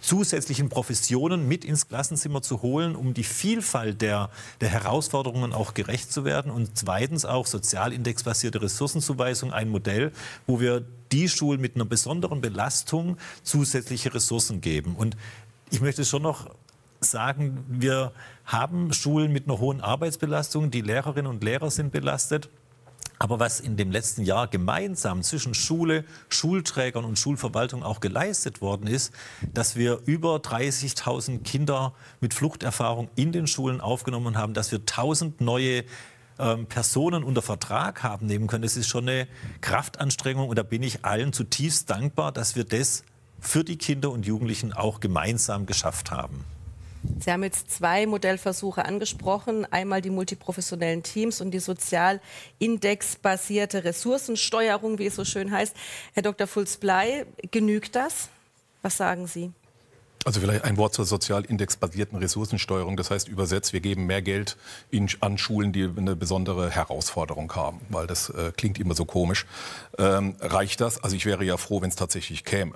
zusätzlichen 0.01 0.69
Professionen 0.69 1.49
mit 1.49 1.65
ins 1.65 1.89
Klassenzimmer 1.89 2.43
zu 2.43 2.63
holen, 2.63 2.97
um 2.97 3.15
die 3.15 3.25
Vielfalt 3.25 4.03
der, 4.03 4.31
der 4.61 4.69
Herausforderungen 4.69 5.53
auch 5.53 5.75
gerecht 5.75 6.13
zu 6.13 6.25
werden. 6.25 6.51
Und 6.51 6.77
zweitens 6.77 7.25
auch 7.25 7.47
sozialindexbasierte 7.47 8.61
Ressourcenzuweisung, 8.61 9.53
ein 9.53 9.69
Modell, 9.69 10.13
wo 10.47 10.61
wir 10.61 10.85
die 11.13 11.29
Schulen 11.29 11.61
mit 11.61 11.77
einer 11.77 11.85
besonderen 11.85 12.41
Belastung 12.41 13.17
zusätzliche 13.43 14.13
Ressourcen 14.13 14.61
geben. 14.61 14.97
Und 14.97 15.17
ich 15.71 15.81
möchte 15.81 16.05
schon 16.05 16.23
noch 16.23 16.51
sagen, 17.01 17.65
wir 17.69 18.13
haben 18.45 18.93
Schulen 18.93 19.33
mit 19.33 19.49
einer 19.49 19.59
hohen 19.59 19.81
Arbeitsbelastung, 19.81 20.71
die 20.71 20.81
Lehrerinnen 20.81 21.31
und 21.31 21.43
Lehrer 21.43 21.71
sind 21.71 21.93
belastet. 21.93 22.49
Aber 23.19 23.41
was 23.41 23.61
in 23.61 23.77
dem 23.77 23.91
letzten 23.91 24.23
Jahr 24.23 24.47
gemeinsam 24.47 25.23
zwischen 25.23 25.55
Schule, 25.55 26.05
Schulträgern 26.29 27.05
und 27.05 27.19
Schulverwaltung 27.19 27.83
auch 27.83 28.01
geleistet 28.01 28.61
worden 28.61 28.87
ist, 28.87 29.13
dass 29.55 29.75
wir 29.75 30.01
über 30.05 30.37
30.000 30.37 31.43
Kinder 31.43 31.95
mit 32.21 32.35
Fluchterfahrung 32.35 33.09
in 33.17 33.33
den 33.33 33.47
Schulen 33.47 33.81
aufgenommen 33.81 34.37
haben, 34.37 34.53
dass 34.53 34.71
wir 34.71 34.81
1000 34.81 35.41
neue 35.41 35.85
ähm, 36.39 36.67
Personen 36.67 37.25
unter 37.25 37.41
Vertrag 37.41 38.03
haben 38.03 38.27
nehmen 38.27 38.49
können. 38.49 38.63
Das 38.63 38.77
ist 38.77 38.89
schon 38.89 39.09
eine 39.09 39.29
Kraftanstrengung 39.63 40.49
und 40.49 40.59
da 40.59 40.63
bin 40.63 40.83
ich 40.83 41.05
allen 41.05 41.33
zutiefst 41.33 41.89
dankbar, 41.89 42.33
dass 42.33 42.55
wir 42.55 42.65
das 42.65 43.05
für 43.41 43.65
die 43.65 43.79
Kinder 43.79 44.11
und 44.11 44.27
Jugendlichen 44.27 44.75
auch 44.75 45.01
gemeinsam 45.01 45.65
geschafft 45.65 46.11
haben. 46.11 46.45
Sie 47.19 47.33
haben 47.33 47.43
jetzt 47.43 47.71
zwei 47.71 48.05
Modellversuche 48.07 48.85
angesprochen. 48.85 49.67
Einmal 49.71 50.03
die 50.03 50.11
multiprofessionellen 50.11 51.03
Teams 51.03 51.41
und 51.41 51.53
die 51.53 51.61
sozialindexbasierte 51.61 53.85
Ressourcensteuerung, 53.85 54.99
wie 54.99 55.07
es 55.07 55.17
so 55.17 55.25
schön 55.25 55.51
heißt. 55.51 55.75
Herr 56.13 56.23
Dr. 56.23 56.47
Fulz-Blei, 56.47 57.25
genügt 57.51 57.97
das? 57.97 58.29
Was 58.83 58.97
sagen 58.97 59.27
Sie? 59.27 59.51
Also 60.27 60.41
vielleicht 60.41 60.65
ein 60.65 60.77
Wort 60.77 60.93
zur 60.93 61.05
sozialindexbasierten 61.05 62.19
Ressourcensteuerung. 62.19 62.97
Das 62.97 63.13
heißt 63.13 63.29
übersetzt, 63.29 63.73
wir 63.73 63.79
geben 63.79 64.07
mehr 64.07 64.23
Geld 64.23 64.57
in, 64.91 65.09
an 65.21 65.39
Schulen, 65.39 65.73
die 65.73 65.89
eine 65.97 66.17
besondere 66.17 66.69
Herausforderung 66.69 67.55
haben, 67.55 67.81
weil 67.91 68.09
das 68.09 68.31
äh, 68.31 68.51
klingt 68.57 68.81
immer 68.81 68.97
so 68.97 69.05
komisch. 69.05 69.47
Ähm, 69.99 70.35
reicht 70.41 70.81
das? 70.81 71.01
Also 71.01 71.15
ich 71.15 71.27
wäre 71.27 71.45
ja 71.45 71.57
froh, 71.57 71.81
wenn 71.81 71.91
es 71.91 71.95
tatsächlich 71.95 72.45
käme, 72.45 72.73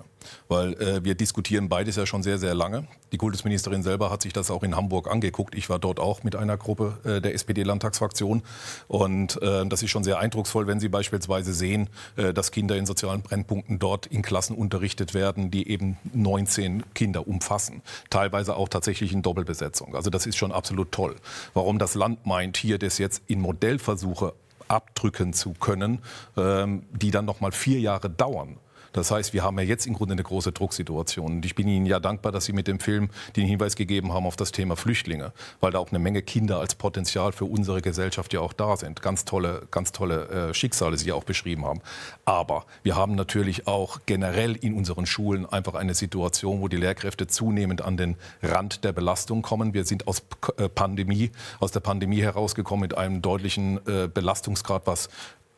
weil 0.49 0.75
äh, 0.75 1.05
wir 1.05 1.15
diskutieren 1.15 1.69
beides 1.69 1.97
ja 1.97 2.07
schon 2.07 2.23
sehr, 2.23 2.39
sehr 2.39 2.55
lange. 2.55 2.87
Die 3.13 3.17
Kultusministerin 3.17 3.83
selber 3.83 4.11
hat 4.11 4.23
sich 4.23 4.33
das 4.33 4.51
auch 4.51 4.63
in 4.63 4.77
Hamburg 4.77 5.11
angeguckt. 5.11 5.55
Ich 5.55 5.69
war 5.69 5.79
dort 5.79 6.01
auch 6.01 6.23
mit 6.23 6.37
einer 6.37 6.57
Gruppe 6.57 6.99
äh, 7.05 7.21
der 7.21 7.35
SPD-Landtagsfraktion 7.35 8.43
und 8.89 9.41
äh, 9.43 9.67
das 9.67 9.83
ist 9.83 9.91
schon 9.91 10.05
sehr 10.05 10.19
eindrucksvoll, 10.19 10.67
wenn 10.67 10.81
Sie 10.81 10.89
beispielsweise 10.89 11.53
sehen, 11.53 11.89
äh, 12.17 12.33
dass 12.33 12.51
Kinder 12.51 12.77
in 12.77 12.87
sozialen 12.87 13.23
Brennpunkten 13.23 13.79
dort 13.79 14.07
in 14.07 14.23
Klassen 14.23 14.57
unterrichtet 14.57 15.15
werden, 15.15 15.51
die 15.51 15.69
eben 15.69 15.99
19 16.13 16.95
Kinder 16.95 17.27
umfassen. 17.27 17.83
Teilweise 18.11 18.57
auch 18.57 18.69
tatsächlich 18.69 19.13
in 19.13 19.23
Doppelbesetzung. 19.23 19.95
Also 19.95 20.11
das 20.11 20.27
ist 20.27 20.37
schon 20.37 20.53
absolut 20.53 20.93
toll. 20.93 21.17
Warum 21.55 21.79
das 21.79 21.95
Land 21.95 22.27
meint, 22.27 22.57
hier 22.57 22.79
das 22.79 22.99
jetzt 22.99 23.23
in 23.27 23.41
Modellversuche 23.41 24.35
abdrücken 24.69 25.33
zu 25.33 25.53
können, 25.53 25.99
ähm, 26.37 26.85
die 26.93 27.11
dann 27.11 27.25
noch 27.25 27.41
mal 27.41 27.53
vier 27.53 27.81
Jahre 27.81 28.09
dauern 28.09 28.57
das 28.93 29.11
heißt, 29.11 29.33
wir 29.33 29.43
haben 29.43 29.59
ja 29.59 29.65
jetzt 29.65 29.87
im 29.87 29.95
Grunde 29.95 30.13
eine 30.13 30.23
große 30.23 30.53
Drucksituation. 30.53 31.37
Und 31.37 31.45
ich 31.45 31.55
bin 31.55 31.69
Ihnen 31.69 31.87
ja 31.87 32.01
dankbar, 32.01 32.33
dass 32.33 32.45
Sie 32.45 32.53
mit 32.53 32.67
dem 32.67 32.81
Film 32.81 33.11
den 33.37 33.47
Hinweis 33.47 33.77
gegeben 33.77 34.13
haben 34.13 34.27
auf 34.27 34.37
das 34.37 34.53
Thema 34.53 34.77
Flüchtlinge, 34.77 35.33
weil 35.61 35.73
da 35.73 35.79
auch 35.79 35.91
eine 35.91 35.99
Menge 35.99 36.23
Kinder 36.23 36.59
als 36.59 36.75
Potenzial 36.75 37.33
für 37.33 37.45
unsere 37.45 37.83
Gesellschaft 37.83 38.33
ja 38.33 38.41
auch 38.41 38.53
da 38.53 38.77
sind. 38.77 39.03
Ganz 39.03 39.25
tolle, 39.25 39.67
ganz 39.71 39.93
tolle 39.93 40.29
äh, 40.29 40.55
Schicksale, 40.55 40.97
Sie 40.97 41.09
ja 41.09 41.15
auch 41.15 41.25
beschrieben 41.25 41.65
haben. 41.65 41.81
Aber 42.25 42.65
wir 42.83 42.97
haben 42.97 43.15
natürlich 43.15 43.67
auch 43.67 44.01
generell 44.07 44.57
in 44.57 44.75
unseren 44.75 45.07
Schulen 45.07 45.47
einfach 45.47 45.75
eine 45.75 45.95
Situation, 45.95 46.61
wo 46.61 46.69
die 46.69 46.77
Lehrkräfte 46.77 47.27
zunehmend 47.27 47.83
an 47.83 47.97
den 47.97 48.17
Rand 48.43 48.85
der 48.85 48.93
Belastung 48.93 49.43
kommen. 49.43 49.75
Wir 49.75 49.85
sind 49.85 50.09
aus 50.09 50.23
äh, 50.57 50.69
Pandemie, 50.69 51.31
aus 51.61 51.71
der 51.71 51.81
Pandemie 51.81 52.23
herausgekommen 52.23 52.83
mit 52.83 52.97
einem 52.97 53.23
deutlichen 53.23 53.79
äh, 53.87 54.09
Belastungsgrad, 54.09 54.83
was 54.87 55.09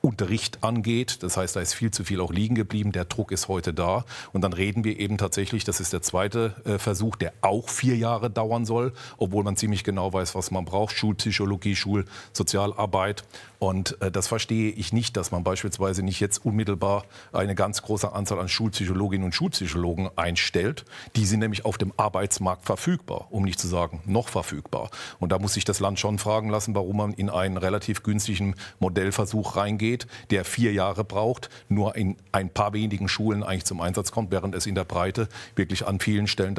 Unterricht 0.02 0.64
angeht. 0.64 1.22
Das 1.22 1.36
heißt, 1.36 1.56
da 1.56 1.60
ist 1.60 1.74
viel 1.74 1.92
zu 1.92 2.04
viel 2.04 2.20
auch 2.20 2.32
liegen 2.32 2.56
geblieben. 2.56 2.92
Der 2.92 3.04
Druck 3.04 3.30
ist 3.32 3.48
heute 3.48 3.72
da. 3.72 4.04
Und 4.32 4.42
dann 4.42 4.52
reden 4.52 4.84
wir 4.84 4.98
eben 4.98 5.16
tatsächlich, 5.16 5.64
das 5.64 5.80
ist 5.80 5.92
der 5.92 6.02
zweite 6.02 6.54
äh, 6.64 6.78
Versuch, 6.78 7.16
der 7.16 7.32
auch 7.40 7.68
vier 7.68 7.96
Jahre 7.96 8.28
dauern 8.28 8.64
soll, 8.66 8.92
obwohl 9.16 9.44
man 9.44 9.56
ziemlich 9.56 9.84
genau 9.84 10.12
weiß, 10.12 10.34
was 10.34 10.50
man 10.50 10.64
braucht. 10.64 10.96
Schulpsychologie, 10.96 11.76
Schulsozialarbeit. 11.76 13.24
Und 13.62 14.02
äh, 14.02 14.10
das 14.10 14.26
verstehe 14.26 14.72
ich 14.72 14.92
nicht, 14.92 15.16
dass 15.16 15.30
man 15.30 15.44
beispielsweise 15.44 16.02
nicht 16.02 16.18
jetzt 16.18 16.44
unmittelbar 16.44 17.04
eine 17.32 17.54
ganz 17.54 17.80
große 17.82 18.12
Anzahl 18.12 18.40
an 18.40 18.48
Schulpsychologinnen 18.48 19.24
und 19.24 19.36
Schulpsychologen 19.36 20.10
einstellt. 20.16 20.84
Die 21.14 21.24
sind 21.24 21.38
nämlich 21.38 21.64
auf 21.64 21.78
dem 21.78 21.92
Arbeitsmarkt 21.96 22.64
verfügbar, 22.66 23.28
um 23.30 23.44
nicht 23.44 23.60
zu 23.60 23.68
sagen 23.68 24.00
noch 24.04 24.28
verfügbar. 24.28 24.90
Und 25.20 25.30
da 25.30 25.38
muss 25.38 25.54
sich 25.54 25.64
das 25.64 25.78
Land 25.78 26.00
schon 26.00 26.18
fragen 26.18 26.48
lassen, 26.48 26.74
warum 26.74 26.96
man 26.96 27.12
in 27.12 27.30
einen 27.30 27.56
relativ 27.56 28.02
günstigen 28.02 28.56
Modellversuch 28.80 29.54
reingeht, 29.54 30.08
der 30.30 30.44
vier 30.44 30.72
Jahre 30.72 31.04
braucht, 31.04 31.48
nur 31.68 31.94
in 31.94 32.16
ein 32.32 32.50
paar 32.50 32.72
wenigen 32.72 33.06
Schulen 33.06 33.44
eigentlich 33.44 33.64
zum 33.64 33.80
Einsatz 33.80 34.10
kommt, 34.10 34.32
während 34.32 34.56
es 34.56 34.66
in 34.66 34.74
der 34.74 34.84
Breite 34.84 35.28
wirklich 35.54 35.86
an 35.86 36.00
vielen 36.00 36.26
Stellen 36.26 36.56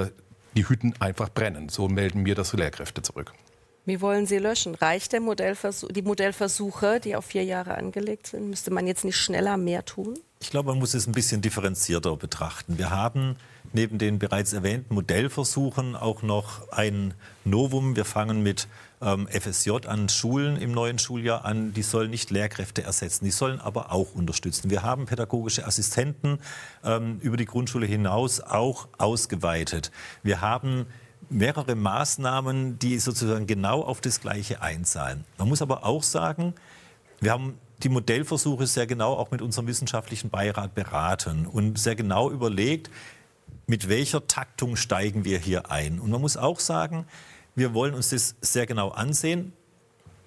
die 0.56 0.70
Hütten 0.70 0.94
einfach 1.02 1.28
brennen. 1.28 1.68
So 1.68 1.90
melden 1.90 2.24
mir 2.24 2.36
das 2.36 2.54
Lehrkräfte 2.54 3.02
zurück. 3.02 3.34
Wie 3.86 4.00
wollen 4.00 4.26
Sie 4.26 4.38
löschen? 4.38 4.76
Reicht 4.76 5.20
Modellversuch, 5.20 5.90
die 5.92 6.04
Modellversuche, 6.04 7.02
die 7.02 7.18
auf 7.18 7.26
vier 7.26 7.44
Jahre 7.44 7.76
angelegt 7.76 8.28
sind? 8.28 8.50
Müsste 8.50 8.72
man 8.72 8.88
jetzt 8.88 9.04
nicht 9.04 9.18
schneller 9.18 9.58
mehr 9.58 9.84
tun? 9.84 10.18
Ich 10.40 10.50
glaube, 10.50 10.70
man 10.70 10.80
muss 10.80 10.94
es 10.94 11.06
ein 11.06 11.12
bisschen 11.12 11.42
differenzierter 11.42 12.16
betrachten. 12.16 12.78
Wir 12.78 12.92
haben 12.92 13.36
neben 13.74 13.98
den 13.98 14.20
bereits 14.20 14.54
erwähnten 14.54 14.94
Modellversuchen 14.94 15.96
auch 15.96 16.22
noch 16.22 16.70
ein 16.72 17.14
Novum. 17.44 17.96
Wir 17.96 18.06
fangen 18.06 18.42
mit 18.42 18.68
ähm, 19.02 19.28
FSJ 19.28 19.88
an 19.88 20.08
Schulen 20.08 20.58
im 20.58 20.72
neuen 20.72 21.00
Schuljahr 21.00 21.44
an. 21.44 21.74
Die 21.74 21.82
sollen 21.82 22.10
nicht 22.10 22.32
Lehrkräfte 22.32 22.84
ersetzen, 22.84 23.26
die 23.26 23.32
sollen 23.32 23.60
aber 23.60 23.92
auch 23.92 24.16
unterstützen. 24.16 24.70
Wir 24.70 24.84
haben 24.84 25.06
pädagogische 25.06 25.66
Assistenten 25.66 26.40
ähm, 26.86 27.20
über 27.22 27.36
die 27.36 27.46
Grundschule 27.46 27.86
hinaus 27.86 28.40
auch 28.40 28.88
ausgeweitet. 28.98 29.92
Wir 30.24 30.40
haben 30.42 30.86
mehrere 31.34 31.76
Maßnahmen, 31.76 32.80
die 32.80 33.00
sozusagen 33.00 33.48
genau 33.48 33.82
auf 33.82 34.02
das 34.02 34.22
Gleiche 34.22 34.62
einzahlen. 34.62 35.26
Man 35.38 35.50
muss 35.50 35.62
aber 35.62 35.86
auch 35.86 36.04
sagen, 36.04 36.54
wir 37.20 37.32
haben 37.32 37.58
die 37.82 37.90
Modellversuche 37.90 38.68
sehr 38.68 38.88
genau 38.88 39.14
auch 39.14 39.32
mit 39.32 39.42
unserem 39.42 39.68
wissenschaftlichen 39.68 40.30
Beirat 40.30 40.74
beraten 40.76 41.46
und 41.46 41.78
sehr 41.78 41.96
genau 41.96 42.30
überlegt, 42.32 42.90
mit 43.68 43.90
welcher 43.90 44.28
Taktung 44.28 44.76
steigen 44.76 45.26
wir 45.26 45.40
hier 45.40 45.72
ein. 45.72 46.00
Und 46.00 46.12
man 46.12 46.22
muss 46.22 46.38
auch 46.38 46.60
sagen, 46.60 47.06
wir 47.56 47.74
wollen 47.74 47.94
uns 47.94 48.10
das 48.10 48.36
sehr 48.42 48.66
genau 48.66 48.90
ansehen, 48.90 49.54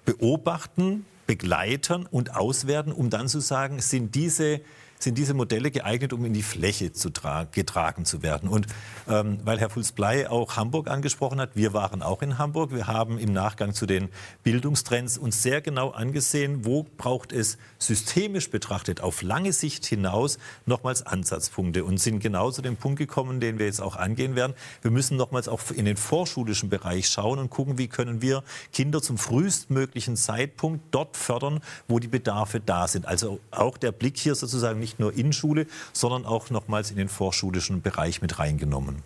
beobachten, 0.05 1.05
begleiten 1.25 2.05
und 2.05 2.35
auswerten, 2.35 2.91
um 2.91 3.09
dann 3.09 3.27
zu 3.27 3.39
sagen, 3.39 3.81
sind 3.81 4.15
diese 4.15 4.61
sind 4.99 5.17
diese 5.17 5.33
Modelle 5.33 5.71
geeignet, 5.71 6.13
um 6.13 6.25
in 6.25 6.33
die 6.33 6.43
Fläche 6.43 6.91
zu 6.91 7.11
getragen 7.51 8.05
zu 8.05 8.23
werden. 8.23 8.49
Und 8.49 8.67
ähm, 9.07 9.39
weil 9.43 9.59
Herr 9.59 9.69
Fulz-Blei 9.69 10.29
auch 10.29 10.55
Hamburg 10.55 10.89
angesprochen 10.89 11.39
hat, 11.39 11.55
wir 11.55 11.73
waren 11.73 12.01
auch 12.01 12.21
in 12.21 12.37
Hamburg. 12.37 12.71
Wir 12.71 12.87
haben 12.87 13.17
im 13.17 13.33
Nachgang 13.33 13.73
zu 13.73 13.85
den 13.85 14.09
Bildungstrends 14.43 15.17
uns 15.17 15.41
sehr 15.41 15.61
genau 15.61 15.89
angesehen, 15.91 16.65
wo 16.65 16.85
braucht 16.97 17.31
es 17.31 17.57
systemisch 17.79 18.49
betrachtet 18.49 19.01
auf 19.01 19.21
lange 19.21 19.53
Sicht 19.53 19.85
hinaus 19.85 20.37
nochmals 20.65 21.05
Ansatzpunkte 21.05 21.83
und 21.83 21.99
sind 21.99 22.19
genau 22.19 22.51
zu 22.51 22.61
dem 22.61 22.75
Punkt 22.75 22.99
gekommen, 22.99 23.39
den 23.39 23.59
wir 23.59 23.65
jetzt 23.65 23.81
auch 23.81 23.95
angehen 23.95 24.35
werden. 24.35 24.53
Wir 24.81 24.91
müssen 24.91 25.17
nochmals 25.17 25.47
auch 25.47 25.61
in 25.71 25.85
den 25.85 25.97
vorschulischen 25.97 26.69
Bereich 26.69 27.09
schauen 27.09 27.39
und 27.39 27.49
gucken, 27.49 27.77
wie 27.77 27.87
können 27.87 28.21
wir 28.21 28.43
Kinder 28.73 29.01
zum 29.01 29.17
frühestmöglichen 29.17 30.15
Zeitpunkt 30.15 30.83
dort 30.91 31.17
fördern, 31.17 31.59
wo 31.87 31.99
die 31.99 32.07
Bedarfe 32.07 32.59
da 32.59 32.87
sind. 32.87 33.05
Also 33.05 33.39
auch 33.51 33.77
der 33.77 33.91
Blick 33.91 34.17
hier 34.17 34.35
sozusagen 34.35 34.79
nicht 34.79 34.86
nur 34.99 35.13
in 35.13 35.33
Schule, 35.33 35.67
sondern 35.93 36.25
auch 36.25 36.49
nochmals 36.49 36.91
in 36.91 36.97
den 36.97 37.09
vorschulischen 37.09 37.81
Bereich 37.81 38.21
mit 38.21 38.39
reingenommen. 38.39 39.03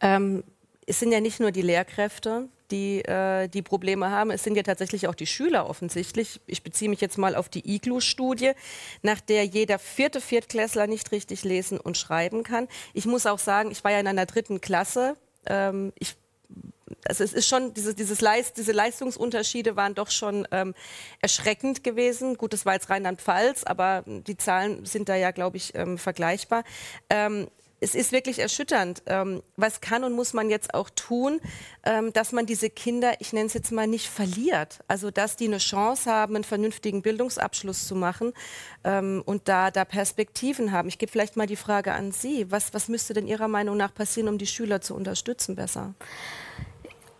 Ähm, 0.00 0.42
es 0.86 1.00
sind 1.00 1.12
ja 1.12 1.20
nicht 1.20 1.40
nur 1.40 1.50
die 1.50 1.62
Lehrkräfte, 1.62 2.48
die 2.70 3.00
äh, 3.04 3.48
die 3.48 3.62
Probleme 3.62 4.10
haben. 4.10 4.30
Es 4.30 4.42
sind 4.42 4.56
ja 4.56 4.62
tatsächlich 4.62 5.08
auch 5.08 5.14
die 5.14 5.26
Schüler 5.26 5.68
offensichtlich. 5.68 6.40
Ich 6.46 6.62
beziehe 6.62 6.90
mich 6.90 7.00
jetzt 7.00 7.18
mal 7.18 7.34
auf 7.34 7.48
die 7.48 7.74
IGLU-Studie, 7.74 8.52
nach 9.02 9.20
der 9.20 9.44
jeder 9.44 9.78
vierte 9.78 10.20
Viertklässler 10.20 10.86
nicht 10.86 11.12
richtig 11.12 11.44
lesen 11.44 11.78
und 11.78 11.96
schreiben 11.96 12.42
kann. 12.42 12.68
Ich 12.92 13.06
muss 13.06 13.26
auch 13.26 13.38
sagen, 13.38 13.70
ich 13.70 13.84
war 13.84 13.92
ja 13.92 14.00
in 14.00 14.06
einer 14.06 14.26
dritten 14.26 14.60
Klasse. 14.60 15.16
Ähm, 15.46 15.92
ich 15.98 16.16
also 17.06 17.24
es 17.24 17.32
ist 17.32 17.48
schon, 17.48 17.74
dieses, 17.74 17.94
dieses 17.94 18.20
Leist, 18.20 18.56
diese 18.56 18.72
Leistungsunterschiede 18.72 19.76
waren 19.76 19.94
doch 19.94 20.10
schon 20.10 20.46
ähm, 20.50 20.74
erschreckend 21.20 21.84
gewesen. 21.84 22.36
Gut, 22.36 22.52
das 22.52 22.66
war 22.66 22.74
jetzt 22.74 22.90
Rheinland-Pfalz, 22.90 23.64
aber 23.64 24.04
die 24.06 24.36
Zahlen 24.36 24.84
sind 24.84 25.08
da 25.08 25.16
ja, 25.16 25.30
glaube 25.30 25.56
ich, 25.56 25.74
ähm, 25.74 25.98
vergleichbar. 25.98 26.64
Ähm, 27.10 27.48
es 27.78 27.94
ist 27.94 28.12
wirklich 28.12 28.38
erschütternd. 28.38 29.02
Ähm, 29.06 29.42
was 29.56 29.80
kann 29.80 30.02
und 30.04 30.14
muss 30.14 30.32
man 30.32 30.48
jetzt 30.48 30.72
auch 30.72 30.88
tun, 30.90 31.40
ähm, 31.84 32.12
dass 32.12 32.32
man 32.32 32.46
diese 32.46 32.70
Kinder, 32.70 33.14
ich 33.20 33.32
nenne 33.32 33.46
es 33.46 33.54
jetzt 33.54 33.70
mal, 33.70 33.86
nicht 33.86 34.08
verliert. 34.08 34.78
Also, 34.88 35.10
dass 35.10 35.36
die 35.36 35.46
eine 35.46 35.58
Chance 35.58 36.10
haben, 36.10 36.36
einen 36.36 36.44
vernünftigen 36.44 37.02
Bildungsabschluss 37.02 37.86
zu 37.86 37.94
machen 37.94 38.32
ähm, 38.84 39.22
und 39.26 39.48
da, 39.48 39.70
da 39.70 39.84
Perspektiven 39.84 40.72
haben. 40.72 40.88
Ich 40.88 40.98
gebe 40.98 41.12
vielleicht 41.12 41.36
mal 41.36 41.46
die 41.46 41.56
Frage 41.56 41.92
an 41.92 42.12
Sie. 42.12 42.50
Was, 42.50 42.72
was 42.72 42.88
müsste 42.88 43.12
denn 43.12 43.26
Ihrer 43.26 43.48
Meinung 43.48 43.76
nach 43.76 43.92
passieren, 43.92 44.28
um 44.28 44.38
die 44.38 44.46
Schüler 44.46 44.80
zu 44.80 44.94
unterstützen 44.94 45.54
besser? 45.54 45.94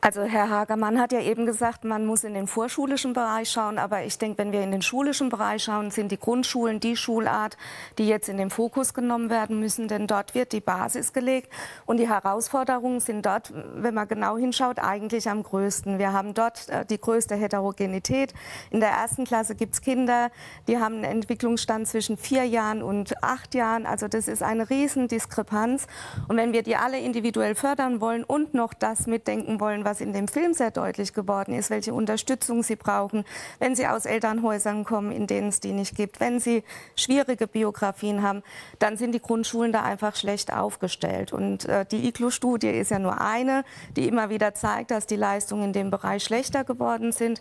Also 0.03 0.23
Herr 0.23 0.51
Hagermann 0.51 1.01
hat 1.01 1.13
ja 1.13 1.21
eben 1.21 1.47
gesagt, 1.47 1.85
man 1.85 2.05
muss 2.07 2.23
in 2.23 2.35
den 2.35 2.47
vorschulischen 2.47 3.15
Bereich 3.15 3.51
schauen. 3.51 3.79
Aber 3.79 4.05
ich 4.05 4.19
denke, 4.19 4.39
wenn 4.39 4.53
wir 4.53 4.63
in 4.63 4.71
den 4.71 4.83
schulischen 4.83 5.31
Bereich 5.31 5.65
schauen, 5.65 5.91
sind 5.91 6.13
die 6.13 6.19
Grundschulen 6.19 6.81
die 6.81 6.97
Schulart, 6.97 7.57
die 7.99 8.07
jetzt 8.07 8.29
in 8.29 8.37
den 8.37 8.51
Fokus 8.51 8.93
genommen 8.93 9.31
werden 9.31 9.59
müssen. 9.59 9.89
Denn 9.89 10.07
dort 10.07 10.35
wird 10.35 10.53
die 10.53 10.61
Basis 10.61 11.13
gelegt. 11.13 11.51
Und 11.87 11.97
die 11.97 12.09
Herausforderungen 12.09 13.01
sind 13.01 13.25
dort, 13.25 13.53
wenn 13.75 13.95
man 13.95 14.07
genau 14.07 14.37
hinschaut, 14.37 14.79
eigentlich 14.79 15.31
am 15.31 15.43
größten. 15.43 15.99
Wir 15.99 16.13
haben 16.13 16.35
dort 16.35 16.69
äh, 16.69 16.85
die 16.85 17.01
größte 17.01 17.35
Heterogenität. 17.35 18.35
In 18.71 18.81
der 18.81 18.91
ersten 18.91 19.25
Klasse 19.25 19.55
gibt 19.55 19.75
es 19.75 19.81
Kinder, 19.81 20.31
die 20.69 20.79
haben 20.79 20.97
einen 20.97 21.05
Entwicklungsstand 21.05 21.89
zwischen 21.89 22.19
vier 22.19 22.45
Jahren 22.45 22.83
und 22.83 23.25
acht 23.25 23.55
Jahren. 23.55 23.87
Also 23.87 24.09
das 24.09 24.29
ist 24.29 24.43
eine 24.43 24.69
Riesendiskrepanz. 24.69 25.87
Und 26.29 26.37
wenn 26.37 26.53
wir 26.53 26.63
die 26.63 26.77
alle 26.77 27.01
individuell 27.01 27.55
fördern 27.55 28.01
wollen 28.03 28.25
und 28.25 28.53
noch 28.53 28.75
das 28.75 29.07
mitdenken 29.07 29.59
wollen, 29.59 29.86
was 29.87 30.03
in 30.03 30.13
dem 30.13 30.29
Film 30.29 30.53
sehr 30.53 30.71
deutlich 30.71 31.15
geworden 31.15 31.55
ist, 31.55 31.71
welche 31.71 31.95
Unterstützung 31.95 32.63
sie 32.63 32.77
brauchen, 32.77 33.25
wenn 33.59 33.75
sie 33.75 33.87
aus 33.87 34.05
Elternhäusern 34.05 34.85
kommen, 34.85 35.13
in 35.13 35.27
denen 35.27 35.49
es 35.49 35.61
die 35.61 35.73
nicht 35.73 35.95
gibt, 35.95 36.21
wenn 36.21 36.41
sie 36.41 36.63
schwierige 36.97 37.47
Biografien 37.47 38.21
haben, 38.21 38.43
dann 38.79 38.99
sind 38.99 39.13
die 39.13 39.23
Grundschulen 39.23 39.73
da 39.73 39.83
einfach 39.83 40.17
schlecht 40.17 40.53
aufgestellt. 40.53 41.33
Und 41.33 41.65
äh, 41.67 41.87
die 41.87 42.09
IGLU-Studie 42.09 42.69
ist 42.69 42.91
ja 42.91 42.99
nur 42.99 43.21
eine, 43.21 43.65
die 43.97 44.09
immer 44.09 44.29
wieder 44.29 44.55
zeigt, 44.55 44.91
dass 44.91 45.07
die 45.07 45.17
Leistungen 45.17 45.67
in 45.67 45.73
dem 45.73 45.91
Bereich 45.91 46.25
schlechter 46.25 46.65
geworden 46.65 47.13
sind. 47.13 47.41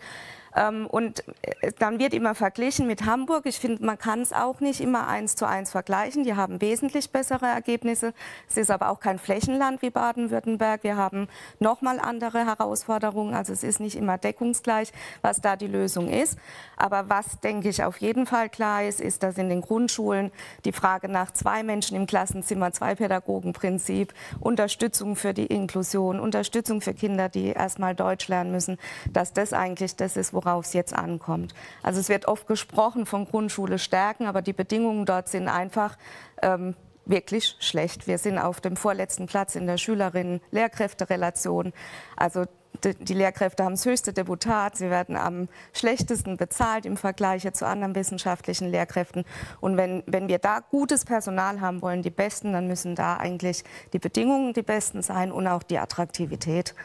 Ähm, 0.55 0.87
und 0.87 1.23
äh, 1.41 1.71
dann 1.79 1.99
wird 1.99 2.13
immer 2.13 2.35
verglichen 2.35 2.87
mit 2.87 3.05
Hamburg. 3.05 3.45
Ich 3.45 3.59
finde, 3.59 3.85
man 3.85 3.97
kann 3.97 4.21
es 4.21 4.31
auch 4.31 4.59
nicht 4.61 4.81
immer 4.81 5.07
eins 5.07 5.35
zu 5.35 5.47
eins 5.47 5.71
vergleichen. 5.71 6.23
Die 6.23 6.35
haben 6.35 6.61
wesentlich 6.61 7.11
bessere 7.11 7.45
Ergebnisse. 7.45 8.13
Es 8.49 8.57
ist 8.57 8.71
aber 8.71 8.89
auch 8.89 8.99
kein 8.99 9.19
Flächenland 9.19 9.81
wie 9.81 9.89
Baden-Württemberg. 9.89 10.83
Wir 10.83 10.95
haben 10.95 11.27
noch 11.59 11.81
mal 11.81 11.99
andere 11.99 12.45
Herausforderungen. 12.45 13.33
Also 13.33 13.53
es 13.53 13.63
ist 13.63 13.79
nicht 13.79 13.95
immer 13.95 14.17
deckungsgleich, 14.17 14.91
was 15.21 15.41
da 15.41 15.55
die 15.55 15.67
Lösung 15.67 16.09
ist. 16.09 16.37
Aber 16.77 17.09
was, 17.09 17.39
denke 17.41 17.69
ich, 17.69 17.83
auf 17.83 17.97
jeden 17.97 18.25
Fall 18.25 18.49
klar 18.49 18.83
ist, 18.83 19.01
ist, 19.01 19.23
dass 19.23 19.37
in 19.37 19.49
den 19.49 19.61
Grundschulen 19.61 20.31
die 20.63 20.71
Frage 20.71 21.09
nach 21.09 21.31
zwei 21.31 21.63
Menschen 21.63 21.97
im 21.97 22.07
Klassenzimmer, 22.07 22.71
zwei 22.71 22.95
Pädagogenprinzip, 22.95 24.13
Unterstützung 24.39 25.15
für 25.15 25.33
die 25.33 25.47
Inklusion, 25.47 26.19
Unterstützung 26.19 26.81
für 26.81 26.93
Kinder, 26.93 27.29
die 27.29 27.47
erstmal 27.47 27.95
Deutsch 27.95 28.27
lernen 28.27 28.51
müssen, 28.51 28.77
dass 29.11 29.33
das 29.33 29.53
eigentlich 29.53 29.95
das 29.95 30.15
ist, 30.17 30.33
worauf 30.45 30.65
es 30.65 30.73
jetzt 30.73 30.95
ankommt. 30.95 31.53
Also 31.83 31.99
es 31.99 32.09
wird 32.09 32.27
oft 32.27 32.47
gesprochen 32.47 33.05
von 33.05 33.25
Grundschule 33.25 33.79
stärken, 33.79 34.27
aber 34.27 34.41
die 34.41 34.53
Bedingungen 34.53 35.05
dort 35.05 35.27
sind 35.27 35.47
einfach 35.47 35.97
ähm, 36.41 36.75
wirklich 37.05 37.55
schlecht. 37.59 38.07
Wir 38.07 38.17
sind 38.17 38.37
auf 38.37 38.61
dem 38.61 38.75
vorletzten 38.75 39.27
Platz 39.27 39.55
in 39.55 39.67
der 39.67 39.77
Schülerinnen-Lehrkräfte-Relation. 39.77 41.73
Also 42.15 42.45
die 42.83 43.13
Lehrkräfte 43.13 43.63
haben 43.63 43.73
das 43.73 43.85
höchste 43.85 44.11
Deputat, 44.13 44.75
sie 44.75 44.89
werden 44.89 45.15
am 45.15 45.47
schlechtesten 45.73 46.37
bezahlt 46.37 46.85
im 46.85 46.97
Vergleich 46.97 47.51
zu 47.53 47.65
anderen 47.65 47.95
wissenschaftlichen 47.95 48.69
Lehrkräften. 48.69 49.23
Und 49.61 49.77
wenn, 49.77 50.03
wenn 50.07 50.27
wir 50.27 50.39
da 50.39 50.59
gutes 50.59 51.05
Personal 51.05 51.61
haben 51.61 51.81
wollen, 51.81 52.01
die 52.01 52.09
Besten, 52.09 52.53
dann 52.53 52.67
müssen 52.67 52.95
da 52.95 53.17
eigentlich 53.17 53.63
die 53.93 53.99
Bedingungen 53.99 54.53
die 54.53 54.61
besten 54.61 55.01
sein 55.01 55.31
und 55.31 55.47
auch 55.47 55.63
die 55.63 55.79
Attraktivität 55.79 56.75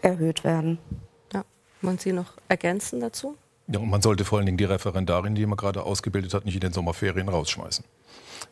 erhöht 0.00 0.44
werden. 0.44 0.78
Wollen 1.82 1.98
Sie 1.98 2.12
noch 2.12 2.34
ergänzen 2.48 3.00
dazu? 3.00 3.36
Ja, 3.66 3.80
und 3.80 3.90
man 3.90 4.02
sollte 4.02 4.24
vor 4.24 4.38
allen 4.38 4.46
Dingen 4.46 4.58
die 4.58 4.64
Referendarin, 4.64 5.34
die 5.34 5.46
man 5.46 5.56
gerade 5.56 5.82
ausgebildet 5.82 6.34
hat, 6.34 6.44
nicht 6.44 6.54
in 6.54 6.60
den 6.60 6.72
Sommerferien 6.72 7.28
rausschmeißen. 7.28 7.84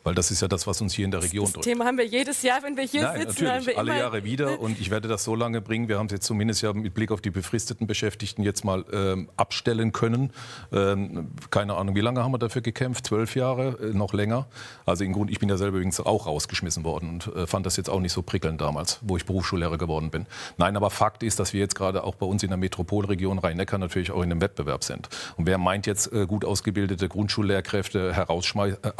Weil 0.02 0.14
das 0.14 0.30
ist 0.30 0.40
ja 0.40 0.48
das, 0.48 0.66
was 0.66 0.80
uns 0.80 0.94
hier 0.94 1.04
in 1.04 1.10
der 1.10 1.22
Region 1.22 1.44
das 1.44 1.52
drückt. 1.52 1.66
Das 1.66 1.72
Thema 1.72 1.84
haben 1.84 1.98
wir 1.98 2.06
jedes 2.06 2.42
Jahr, 2.42 2.62
wenn 2.62 2.76
wir 2.76 2.84
hier 2.84 3.02
Nein, 3.02 3.20
sitzen. 3.20 3.44
Natürlich, 3.44 3.66
wir 3.66 3.78
alle 3.78 3.98
Jahre 3.98 4.24
wieder. 4.24 4.60
Und 4.60 4.80
ich 4.80 4.90
werde 4.90 5.08
das 5.08 5.24
so 5.24 5.34
lange 5.34 5.60
bringen. 5.60 5.88
Wir 5.88 5.98
haben 5.98 6.06
es 6.06 6.12
jetzt 6.12 6.26
zumindest 6.26 6.62
ja 6.62 6.72
mit 6.72 6.94
Blick 6.94 7.10
auf 7.10 7.20
die 7.20 7.30
befristeten 7.30 7.86
Beschäftigten 7.86 8.42
jetzt 8.42 8.64
mal 8.64 8.84
ähm, 8.92 9.28
abstellen 9.36 9.92
können. 9.92 10.32
Ähm, 10.72 11.32
keine 11.50 11.74
Ahnung, 11.74 11.94
wie 11.94 12.00
lange 12.00 12.22
haben 12.22 12.32
wir 12.32 12.38
dafür 12.38 12.62
gekämpft? 12.62 13.06
Zwölf 13.06 13.34
Jahre, 13.36 13.78
äh, 13.82 13.94
noch 13.94 14.12
länger. 14.14 14.46
Also 14.86 15.04
im 15.04 15.12
Grunde, 15.12 15.32
ich 15.32 15.38
bin 15.38 15.48
ja 15.48 15.56
selber 15.56 15.76
übrigens 15.76 16.00
auch 16.00 16.26
rausgeschmissen 16.26 16.84
worden 16.84 17.08
und 17.10 17.36
äh, 17.36 17.46
fand 17.46 17.66
das 17.66 17.76
jetzt 17.76 17.90
auch 17.90 18.00
nicht 18.00 18.12
so 18.12 18.22
prickelnd 18.22 18.60
damals, 18.60 18.98
wo 19.02 19.16
ich 19.16 19.26
Berufsschullehrer 19.26 19.76
geworden 19.76 20.10
bin. 20.10 20.26
Nein, 20.56 20.76
aber 20.76 20.90
Fakt 20.90 21.22
ist, 21.22 21.38
dass 21.38 21.52
wir 21.52 21.60
jetzt 21.60 21.74
gerade 21.74 22.04
auch 22.04 22.14
bei 22.14 22.26
uns 22.26 22.42
in 22.42 22.48
der 22.48 22.58
Metropolregion 22.58 23.38
Rhein-Neckar 23.38 23.78
natürlich 23.78 24.10
auch 24.10 24.22
in 24.22 24.30
einem 24.30 24.40
Wettbewerb 24.40 24.84
sind. 24.84 25.08
Und 25.36 25.46
wer 25.46 25.58
meint 25.58 25.86
jetzt 25.86 26.12
äh, 26.12 26.26
gut 26.26 26.44
ausgebildete 26.44 27.08
Grundschullehrkräfte 27.08 28.14
herausschmei 28.14 28.76
äh, 28.82 28.92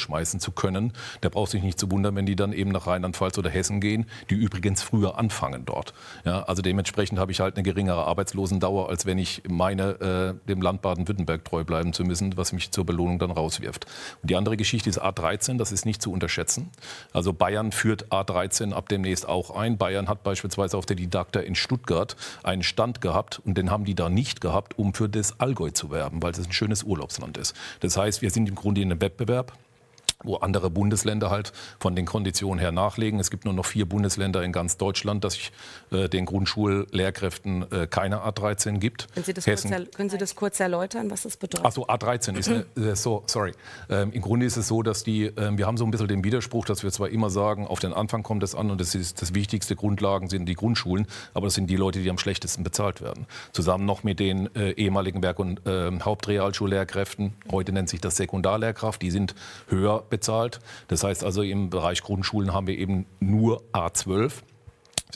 rausschmeißen 0.00 0.40
zu 0.40 0.52
können, 0.52 0.92
der 1.22 1.30
braucht 1.30 1.50
sich 1.50 1.62
nicht 1.62 1.78
zu 1.78 1.90
wundern, 1.90 2.16
wenn 2.16 2.26
die 2.26 2.36
dann 2.36 2.52
eben 2.52 2.70
nach 2.70 2.86
Rheinland-Pfalz 2.86 3.38
oder 3.38 3.50
Hessen 3.50 3.80
gehen, 3.80 4.06
die 4.30 4.34
übrigens 4.34 4.82
früher 4.82 5.18
anfangen 5.18 5.64
dort. 5.64 5.92
Ja, 6.24 6.42
also 6.42 6.62
dementsprechend 6.62 7.18
habe 7.18 7.32
ich 7.32 7.40
halt 7.40 7.56
eine 7.56 7.62
geringere 7.62 8.06
Arbeitslosendauer, 8.06 8.88
als 8.88 9.06
wenn 9.06 9.18
ich 9.18 9.42
meine, 9.48 10.36
äh, 10.44 10.48
dem 10.48 10.62
Land 10.62 10.82
Baden-Württemberg 10.82 11.44
treu 11.44 11.64
bleiben 11.64 11.92
zu 11.92 12.04
müssen, 12.04 12.36
was 12.36 12.52
mich 12.52 12.70
zur 12.70 12.84
Belohnung 12.84 13.18
dann 13.18 13.30
rauswirft. 13.30 13.86
Und 14.22 14.30
die 14.30 14.36
andere 14.36 14.56
Geschichte 14.56 14.88
ist 14.88 15.02
A13, 15.02 15.58
das 15.58 15.72
ist 15.72 15.84
nicht 15.84 16.02
zu 16.02 16.12
unterschätzen. 16.12 16.70
Also 17.12 17.32
Bayern 17.32 17.72
führt 17.72 18.06
A13 18.10 18.72
ab 18.72 18.88
demnächst 18.88 19.28
auch 19.28 19.50
ein. 19.50 19.78
Bayern 19.78 20.08
hat 20.08 20.22
beispielsweise 20.22 20.76
auf 20.76 20.86
der 20.86 20.96
Didakta 20.96 21.40
in 21.40 21.54
Stuttgart 21.54 22.16
einen 22.42 22.62
Stand 22.62 23.00
gehabt 23.00 23.40
und 23.44 23.56
den 23.56 23.70
haben 23.70 23.84
die 23.84 23.94
da 23.94 24.08
nicht 24.08 24.40
gehabt, 24.40 24.78
um 24.78 24.94
für 24.94 25.08
das 25.08 25.40
Allgäu 25.40 25.70
zu 25.70 25.90
werben, 25.90 26.22
weil 26.22 26.32
es 26.32 26.38
ein 26.38 26.52
schönes 26.52 26.82
Urlaubsland 26.82 27.36
ist. 27.36 27.54
Das 27.80 27.96
heißt, 27.96 28.22
wir 28.22 28.30
sind 28.30 28.48
im 28.48 28.54
Grunde 28.54 28.80
in 28.80 28.90
einem 28.90 29.00
Wettbewerb 29.00 29.52
wo 30.22 30.36
andere 30.36 30.70
Bundesländer 30.70 31.30
halt 31.30 31.52
von 31.78 31.96
den 31.96 32.06
Konditionen 32.06 32.58
her 32.58 32.72
nachlegen. 32.72 33.20
Es 33.20 33.30
gibt 33.30 33.44
nur 33.44 33.54
noch 33.54 33.66
vier 33.66 33.86
Bundesländer 33.86 34.42
in 34.42 34.52
ganz 34.52 34.76
Deutschland, 34.76 35.24
dass 35.24 35.34
sich 35.34 35.52
äh, 35.90 36.08
den 36.08 36.26
Grundschullehrkräften 36.26 37.70
äh, 37.70 37.86
keine 37.86 38.18
A13 38.18 38.78
gibt. 38.78 39.12
Können 39.12 39.24
Sie, 39.24 39.34
das 39.34 39.44
kurz, 39.44 39.62
können 39.94 40.10
Sie 40.10 40.18
das 40.18 40.36
kurz 40.36 40.60
erläutern, 40.60 41.10
was 41.10 41.22
das 41.22 41.36
bedeutet? 41.36 41.66
Achso, 41.66 41.86
A13 41.86 42.36
ist 42.36 42.48
eine, 42.48 42.66
äh, 42.76 42.96
so, 42.96 43.22
sorry. 43.26 43.52
Ähm, 43.88 44.12
Im 44.12 44.22
Grunde 44.22 44.46
ist 44.46 44.56
es 44.56 44.68
so, 44.68 44.82
dass 44.82 45.04
die, 45.04 45.24
ähm, 45.24 45.58
wir 45.58 45.66
haben 45.66 45.76
so 45.76 45.84
ein 45.84 45.90
bisschen 45.90 46.08
den 46.08 46.24
Widerspruch, 46.24 46.64
dass 46.64 46.82
wir 46.82 46.90
zwar 46.90 47.08
immer 47.08 47.30
sagen, 47.30 47.66
auf 47.66 47.80
den 47.80 47.92
Anfang 47.92 48.22
kommt 48.22 48.42
es 48.42 48.54
an 48.54 48.70
und 48.70 48.80
das 48.80 48.94
ist 48.94 49.22
das 49.22 49.34
wichtigste 49.34 49.76
Grundlagen 49.76 50.28
sind 50.28 50.46
die 50.46 50.54
Grundschulen, 50.54 51.06
aber 51.34 51.46
das 51.46 51.54
sind 51.54 51.68
die 51.68 51.76
Leute, 51.76 52.00
die 52.00 52.10
am 52.10 52.18
schlechtesten 52.18 52.64
bezahlt 52.64 53.00
werden. 53.00 53.26
Zusammen 53.52 53.84
noch 53.84 54.04
mit 54.04 54.20
den 54.20 54.54
äh, 54.54 54.72
ehemaligen 54.72 55.22
Werk- 55.22 55.38
und 55.38 55.60
ähm, 55.66 56.04
Hauptrealschullehrkräften, 56.04 57.34
heute 57.50 57.72
nennt 57.72 57.88
sich 57.88 58.00
das 58.00 58.16
Sekundarlehrkraft, 58.16 59.00
die 59.02 59.10
sind 59.10 59.34
höher 59.68 60.04
bezahlt. 60.10 60.60
Das 60.88 61.04
heißt 61.04 61.24
also, 61.24 61.42
im 61.42 61.70
Bereich 61.70 62.02
Grundschulen 62.02 62.52
haben 62.52 62.66
wir 62.66 62.76
eben 62.76 63.06
nur 63.20 63.62
A12 63.72 64.42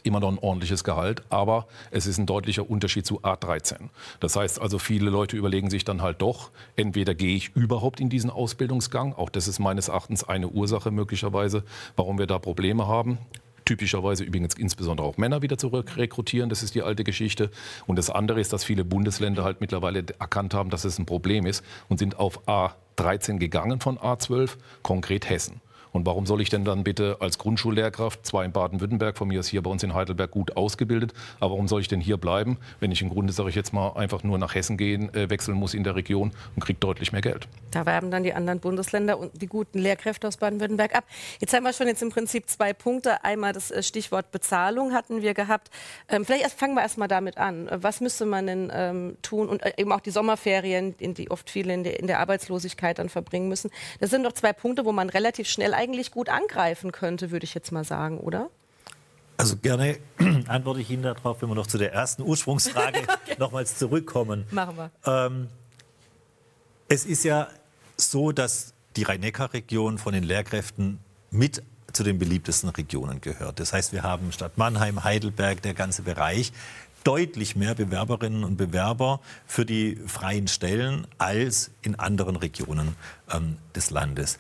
immer 0.03 0.21
noch 0.21 0.31
ein 0.31 0.39
ordentliches 0.39 0.85
Gehalt, 0.85 1.23
aber 1.31 1.67
es 1.91 2.07
ist 2.07 2.19
ein 2.19 2.27
deutlicher 2.27 2.69
Unterschied 2.69 3.07
zu 3.07 3.21
A13. 3.21 3.89
Das 4.21 4.37
heißt 4.37 4.61
also, 4.61 4.79
viele 4.79 5.11
Leute 5.11 5.37
überlegen 5.37 5.71
sich 5.71 5.85
dann 5.85 6.03
halt 6.03 6.21
doch, 6.23 6.51
entweder 6.77 7.15
gehe 7.15 7.37
ich 7.37 7.55
überhaupt 7.55 8.01
in 8.01 8.11
diesen 8.11 8.31
Ausbildungsgang, 8.31 9.15
auch 9.15 9.31
das 9.31 9.49
ist 9.49 9.59
meines 9.59 9.89
Erachtens 9.89 10.25
eine 10.25 10.49
Ursache 10.49 10.91
möglicherweise, 10.91 11.65
warum 11.97 12.19
wir 12.19 12.27
da 12.27 12.39
Probleme 12.39 12.87
haben. 12.87 13.19
Typischerweise 13.65 14.25
übrigens 14.25 14.55
insbesondere 14.55 15.07
auch 15.07 15.17
Männer 15.17 15.41
wieder 15.41 15.57
zurück 15.57 15.97
rekrutieren, 15.97 16.51
das 16.51 16.63
ist 16.63 16.75
die 16.75 16.83
alte 16.83 17.03
Geschichte. 17.03 17.51
Und 17.87 17.97
das 17.97 18.11
andere 18.11 18.39
ist, 18.39 18.53
dass 18.53 18.63
viele 18.63 18.85
Bundesländer 18.85 19.43
halt 19.43 19.63
mittlerweile 19.63 20.05
erkannt 20.19 20.53
haben, 20.53 20.69
dass 20.69 20.85
es 20.85 20.99
ein 20.99 21.07
Problem 21.07 21.47
ist 21.47 21.65
und 21.89 21.99
sind 21.99 22.19
auf 22.19 22.47
A13 22.97 23.39
gegangen 23.39 23.81
von 23.81 23.99
A12, 23.99 24.57
konkret 24.83 25.29
Hessen. 25.29 25.61
Und 25.95 26.07
warum 26.07 26.27
soll 26.27 26.41
ich 26.41 26.51
denn 26.51 26.65
dann 26.65 26.83
bitte 26.83 27.19
als 27.21 27.39
Grundschullehrkraft, 27.39 28.27
zwar 28.27 28.45
in 28.45 28.51
Baden-Württemberg, 28.51 29.17
von 29.17 29.29
mir 29.29 29.39
ist 29.39 29.47
hier 29.47 29.63
bei 29.63 29.71
uns 29.71 29.85
in 29.85 29.95
Heidelberg 29.95 30.33
gut 30.33 30.57
ausgebildet, 30.57 31.15
aber 31.39 31.53
warum 31.53 31.69
soll 31.69 31.81
ich 31.81 31.87
denn 31.87 32.01
hier 32.01 32.17
bleiben, 32.17 32.59
wenn 32.81 32.91
ich 32.91 33.01
im 33.01 33.11
Grunde, 33.11 33.33
sage 33.33 33.49
ich 33.49 33.55
jetzt 33.55 33.73
mal, 33.73 33.93
einfach 33.93 34.25
nur 34.25 34.37
nach 34.37 34.57
Hessen 34.57 34.77
gehen, 34.77 35.15
äh, 35.15 35.31
wechseln 35.31 35.57
muss 35.57 35.73
in 35.73 35.85
der 35.85 35.95
Region 35.95 36.33
und 36.57 36.65
kriege 36.65 36.81
deutlich 36.81 37.13
mehr 37.13 37.21
Geld? 37.21 37.47
Da 37.71 37.87
werben 37.87 38.11
dann 38.11 38.25
die 38.25 38.35
anderen 38.35 38.59
Bundesländer 38.59 39.17
und 39.21 39.41
die 39.41 39.47
guten 39.47 39.79
Lehrkräfte 39.79 40.27
aus 40.27 40.37
Baden-Württemberg 40.39 40.97
ab. 40.97 41.05
Jetzt 41.41 41.55
haben 41.55 41.63
wir 41.63 41.73
schon 41.73 41.87
jetzt 41.87 42.03
im 42.03 42.11
Prinzip 42.11 42.51
zwei 42.51 42.73
Punkte. 42.73 43.23
Einmal 43.23 43.53
das 43.53 43.71
äh, 43.71 43.81
Stichwort 43.85 44.33
Bezahlung 44.33 44.95
hatten 44.95 45.23
wir 45.23 45.33
gehabt. 45.33 45.71
Ähm, 46.09 46.25
vielleicht 46.25 46.43
erst, 46.43 46.59
fangen 46.59 46.75
wir 46.75 46.83
erst 46.83 46.99
mal 46.99 47.07
damit 47.07 47.39
an. 47.39 47.69
Was 47.71 48.01
müsste 48.01 48.27
man 48.27 48.49
denn 48.49 48.73
ähm, 48.75 49.17
tun? 49.23 49.49
Und 49.49 49.63
äh, 49.63 49.75
eben 49.77 49.93
auch 49.93 50.01
die 50.01 50.11
Sommerferien, 50.11 50.97
die 50.99 51.31
oft 51.31 51.49
viele 51.49 51.73
in 51.73 51.85
der, 51.85 52.01
in 52.01 52.09
der 52.09 52.19
Arbeitslosigkeit 52.19 52.99
dann 52.99 53.09
verbringen 53.09 53.49
müssen. 53.49 53.71
Das 54.01 54.11
sind 54.11 54.25
doch 54.25 54.33
zwei 54.33 54.53
Punkte, 54.53 54.85
wo 54.85 54.91
man 54.91 55.09
relativ 55.09 55.49
schnell 55.49 55.73
eigentlich 55.85 56.11
gut 56.11 56.29
angreifen 56.29 56.93
könnte, 56.93 57.31
würde 57.31 57.45
ich 57.45 57.55
jetzt 57.55 57.71
mal 57.73 57.85
sagen, 57.85 58.19
oder? 58.19 58.49
Also 59.37 59.57
gerne 59.57 59.99
antworte 60.49 60.81
ich 60.81 60.91
Ihnen 60.91 61.03
darauf, 61.03 61.43
wenn 61.43 61.49
wir 61.49 61.55
noch 61.55 61.67
zu 61.67 61.79
der 61.79 61.93
ersten 61.93 62.23
Ursprungsfrage 62.23 63.01
okay. 63.03 63.37
nochmals 63.39 63.79
zurückkommen. 63.79 64.47
Machen 64.51 64.77
wir. 64.77 64.91
Ähm, 65.07 65.49
es 66.89 67.05
ist 67.05 67.25
ja 67.25 67.49
so, 67.97 68.33
dass 68.33 68.73
die 68.97 69.03
Rhein-Neckar-Region 69.03 69.99
von 69.99 70.15
den 70.15 70.25
Lehrkräften 70.25 71.01
mit 71.31 71.63
zu 71.93 72.03
den 72.03 72.19
beliebtesten 72.19 72.71
Regionen 72.71 73.21
gehört. 73.21 73.61
Das 73.61 73.73
heißt, 73.73 73.93
wir 73.93 74.03
haben 74.03 74.33
statt 74.33 74.53
Mannheim, 74.57 75.05
Heidelberg, 75.05 75.63
der 75.63 75.75
ganze 75.75 76.03
Bereich, 76.03 76.53
deutlich 77.05 77.55
mehr 77.55 77.75
Bewerberinnen 77.75 78.45
und 78.45 78.57
Bewerber 78.57 79.21
für 79.47 79.65
die 79.65 79.97
freien 80.07 80.49
Stellen 80.49 81.07
als 81.19 81.71
in 81.83 81.97
anderen 81.97 82.37
Regionen 82.37 82.97
ähm, 83.31 83.59
des 83.77 83.91
Landes. 83.91 84.39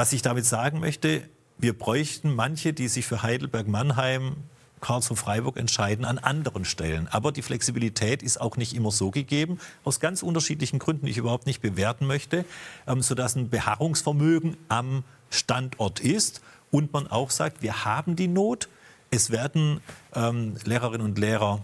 Was 0.00 0.14
ich 0.14 0.22
damit 0.22 0.46
sagen 0.46 0.80
möchte, 0.80 1.28
wir 1.58 1.78
bräuchten 1.78 2.34
manche, 2.34 2.72
die 2.72 2.88
sich 2.88 3.04
für 3.04 3.22
Heidelberg-Mannheim 3.22 4.34
Karlsruhe-Freiburg 4.80 5.58
entscheiden 5.58 6.06
an 6.06 6.16
anderen 6.16 6.64
Stellen. 6.64 7.06
Aber 7.08 7.32
die 7.32 7.42
Flexibilität 7.42 8.22
ist 8.22 8.40
auch 8.40 8.56
nicht 8.56 8.74
immer 8.74 8.92
so 8.92 9.10
gegeben, 9.10 9.58
aus 9.84 10.00
ganz 10.00 10.22
unterschiedlichen 10.22 10.78
Gründen, 10.78 11.04
die 11.04 11.12
ich 11.12 11.18
überhaupt 11.18 11.44
nicht 11.44 11.60
bewerten 11.60 12.06
möchte, 12.06 12.46
ähm, 12.86 13.02
sodass 13.02 13.36
ein 13.36 13.50
Beharrungsvermögen 13.50 14.56
am 14.70 15.04
Standort 15.28 16.00
ist 16.00 16.40
und 16.70 16.94
man 16.94 17.06
auch 17.06 17.28
sagt, 17.28 17.60
wir 17.60 17.84
haben 17.84 18.16
die 18.16 18.28
Not, 18.28 18.70
es 19.10 19.28
werden 19.28 19.82
ähm, 20.14 20.56
Lehrerinnen 20.64 21.06
und 21.06 21.18
Lehrer 21.18 21.62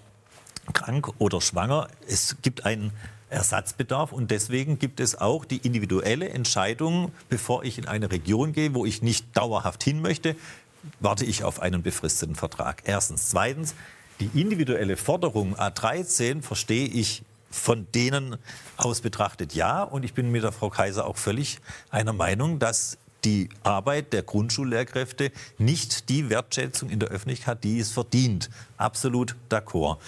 krank 0.75 1.09
oder 1.17 1.41
schwanger, 1.41 1.89
es 2.07 2.37
gibt 2.43 2.67
einen 2.67 2.93
Ersatzbedarf 3.37 4.13
und 4.13 4.31
deswegen 4.31 4.79
gibt 4.79 4.99
es 4.99 5.15
auch 5.15 5.45
die 5.45 5.59
individuelle 5.59 6.31
Entscheidung, 6.31 7.13
bevor 7.29 7.65
ich 7.65 7.79
in 7.79 7.87
eine 7.87 8.11
Region 8.11 8.53
gehe, 8.53 8.75
wo 8.75 8.85
ich 8.87 9.03
nicht 9.03 9.37
dauerhaft 9.37 9.85
hin 9.85 10.01
möchte, 10.01 10.35
warte 11.01 11.25
ich 11.25 11.45
auf 11.45 11.61
einen 11.61 11.83
befristeten 11.83 12.35
Vertrag. 12.35 12.83
Erstens. 12.87 13.29
Zweitens, 13.29 13.75
die 14.21 14.31
individuelle 14.35 14.97
Forderung 14.97 15.55
A13 15.57 16.43
verstehe 16.43 16.87
ich 16.87 17.23
von 17.51 17.87
denen 17.95 18.37
aus 18.77 19.03
betrachtet 19.03 19.55
ja. 19.55 19.83
Und 19.83 20.05
ich 20.05 20.15
bin 20.15 20.31
mit 20.31 20.43
der 20.43 20.53
Frau 20.53 20.71
Kaiser 20.71 21.07
auch 21.07 21.17
völlig 21.17 21.59
einer 21.91 22.13
Meinung, 22.13 22.59
dass 22.59 22.99
die 23.25 23.49
Arbeit 23.63 24.13
der 24.13 24.23
Grundschullehrkräfte 24.23 25.33
nicht 25.59 26.09
die 26.09 26.31
Wertschätzung 26.31 26.89
in 26.89 27.01
der 27.01 27.11
Öffentlichkeit 27.11 27.65
die 27.65 27.81
es 27.81 27.93
verdient. 27.93 28.51
Absolut 28.77 29.37
d'accord. 29.51 29.99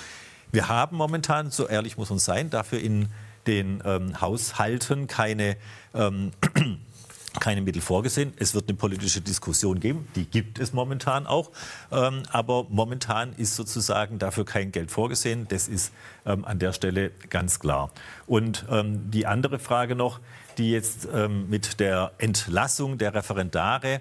Wir 0.53 0.69
haben 0.69 0.97
momentan, 0.97 1.51
so 1.51 1.67
ehrlich 1.69 1.97
muss 1.97 2.11
man 2.11 2.19
sein, 2.19 2.51
dafür 2.51 2.81
in 2.81 3.09
den 3.47 3.83
ähm, 3.85 4.21
Haushalten 4.21 5.07
keine 5.07 5.57
ähm, 5.95 6.33
keine 7.41 7.61
Mittel 7.61 7.83
vorgesehen. 7.83 8.33
Es 8.37 8.55
wird 8.55 8.69
eine 8.69 8.77
politische 8.77 9.21
Diskussion 9.21 9.81
geben, 9.81 10.09
die 10.17 10.25
gibt 10.25 10.59
es 10.59 10.73
momentan 10.73 11.27
auch. 11.27 11.51
Ähm, 11.93 12.23
aber 12.31 12.67
momentan 12.69 13.33
ist 13.35 13.55
sozusagen 13.55 14.19
dafür 14.19 14.45
kein 14.45 14.73
Geld 14.73 14.91
vorgesehen. 14.91 15.47
Das 15.49 15.69
ist 15.69 15.93
ähm, 16.27 16.45
an 16.45 16.59
der 16.59 16.73
Stelle 16.73 17.11
ganz 17.31 17.61
klar. 17.61 17.91
Und 18.27 18.65
ähm, 18.71 19.11
die 19.11 19.27
andere 19.27 19.59
Frage 19.59 19.95
noch, 19.95 20.21
die 20.57 20.71
jetzt 20.71 21.07
ähm, 21.13 21.49
mit 21.49 21.81
der 21.81 22.13
Entlassung 22.19 22.99
der 22.99 23.15
Referendare 23.15 24.01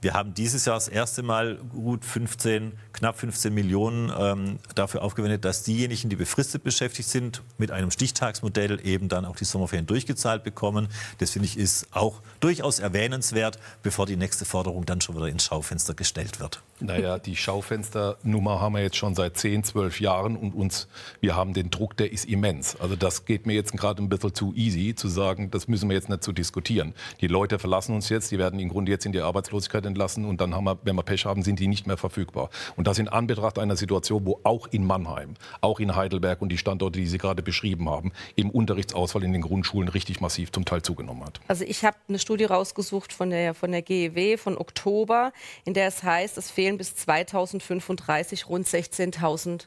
wir 0.00 0.14
haben 0.14 0.34
dieses 0.34 0.64
Jahr 0.64 0.76
das 0.76 0.88
erste 0.88 1.22
Mal 1.22 1.56
gut 1.56 2.04
15, 2.04 2.72
knapp 2.92 3.18
15 3.18 3.52
Millionen 3.52 4.12
ähm, 4.18 4.58
dafür 4.74 5.02
aufgewendet, 5.02 5.44
dass 5.44 5.62
diejenigen, 5.62 6.10
die 6.10 6.16
befristet 6.16 6.62
beschäftigt 6.64 7.08
sind, 7.08 7.42
mit 7.58 7.70
einem 7.70 7.90
Stichtagsmodell 7.90 8.80
eben 8.86 9.08
dann 9.08 9.24
auch 9.24 9.36
die 9.36 9.44
Sommerferien 9.44 9.86
durchgezahlt 9.86 10.44
bekommen. 10.44 10.88
Das 11.18 11.30
finde 11.30 11.46
ich 11.46 11.56
ist 11.56 11.88
auch 11.92 12.20
durchaus 12.40 12.78
erwähnenswert, 12.78 13.58
bevor 13.82 14.06
die 14.06 14.16
nächste 14.16 14.44
Forderung 14.44 14.84
dann 14.84 15.00
schon 15.00 15.16
wieder 15.16 15.28
ins 15.28 15.44
Schaufenster 15.44 15.94
gestellt 15.94 16.40
wird. 16.40 16.62
Naja, 16.78 17.18
die 17.18 17.36
Schaufensternummer 17.36 18.60
haben 18.60 18.74
wir 18.74 18.82
jetzt 18.82 18.96
schon 18.96 19.14
seit 19.14 19.38
10, 19.38 19.64
12 19.64 20.00
Jahren 20.00 20.36
und 20.36 20.54
uns, 20.54 20.88
wir 21.20 21.34
haben 21.34 21.54
den 21.54 21.70
Druck, 21.70 21.96
der 21.96 22.12
ist 22.12 22.26
immens. 22.26 22.76
Also 22.78 22.96
das 22.96 23.24
geht 23.24 23.46
mir 23.46 23.54
jetzt 23.54 23.72
gerade 23.72 24.02
ein 24.02 24.10
bisschen 24.10 24.34
zu 24.34 24.52
easy, 24.54 24.94
zu 24.94 25.08
sagen, 25.08 25.50
das 25.50 25.68
müssen 25.68 25.88
wir 25.88 25.96
jetzt 25.96 26.10
nicht 26.10 26.22
zu 26.22 26.30
so 26.30 26.32
diskutieren. 26.32 26.94
Die 27.22 27.28
Leute 27.28 27.58
verlassen 27.58 27.94
uns 27.94 28.10
jetzt, 28.10 28.30
die 28.30 28.38
werden 28.38 28.60
im 28.60 28.68
Grunde 28.68 28.92
jetzt 28.92 29.06
in 29.06 29.12
die 29.12 29.20
Arbeitslosigkeit 29.20 29.85
entlassen 29.86 30.24
und 30.24 30.40
dann 30.40 30.54
haben 30.54 30.64
wir, 30.64 30.78
wenn 30.82 30.96
wir 30.96 31.02
Pech 31.02 31.24
haben, 31.24 31.42
sind 31.42 31.58
die 31.58 31.68
nicht 31.68 31.86
mehr 31.86 31.96
verfügbar. 31.96 32.50
Und 32.76 32.86
das 32.86 32.98
in 32.98 33.08
Anbetracht 33.08 33.58
einer 33.58 33.76
Situation, 33.76 34.26
wo 34.26 34.40
auch 34.42 34.66
in 34.68 34.86
Mannheim, 34.86 35.34
auch 35.60 35.80
in 35.80 35.96
Heidelberg 35.96 36.42
und 36.42 36.50
die 36.50 36.58
Standorte, 36.58 36.98
die 36.98 37.06
Sie 37.06 37.18
gerade 37.18 37.42
beschrieben 37.42 37.88
haben, 37.88 38.12
im 38.34 38.50
Unterrichtsausfall 38.50 39.24
in 39.24 39.32
den 39.32 39.42
Grundschulen 39.42 39.88
richtig 39.88 40.20
massiv 40.20 40.52
zum 40.52 40.64
Teil 40.64 40.82
zugenommen 40.82 41.24
hat. 41.24 41.40
Also 41.48 41.64
ich 41.64 41.84
habe 41.84 41.96
eine 42.08 42.18
Studie 42.18 42.44
rausgesucht 42.44 43.12
von 43.12 43.30
der, 43.30 43.54
von 43.54 43.72
der 43.72 43.82
GEW 43.82 44.36
von 44.36 44.58
Oktober, 44.58 45.32
in 45.64 45.74
der 45.74 45.88
es 45.88 46.02
heißt, 46.02 46.36
es 46.38 46.50
fehlen 46.50 46.76
bis 46.78 46.96
2035 46.96 48.48
rund 48.48 48.66
16.000 48.66 49.66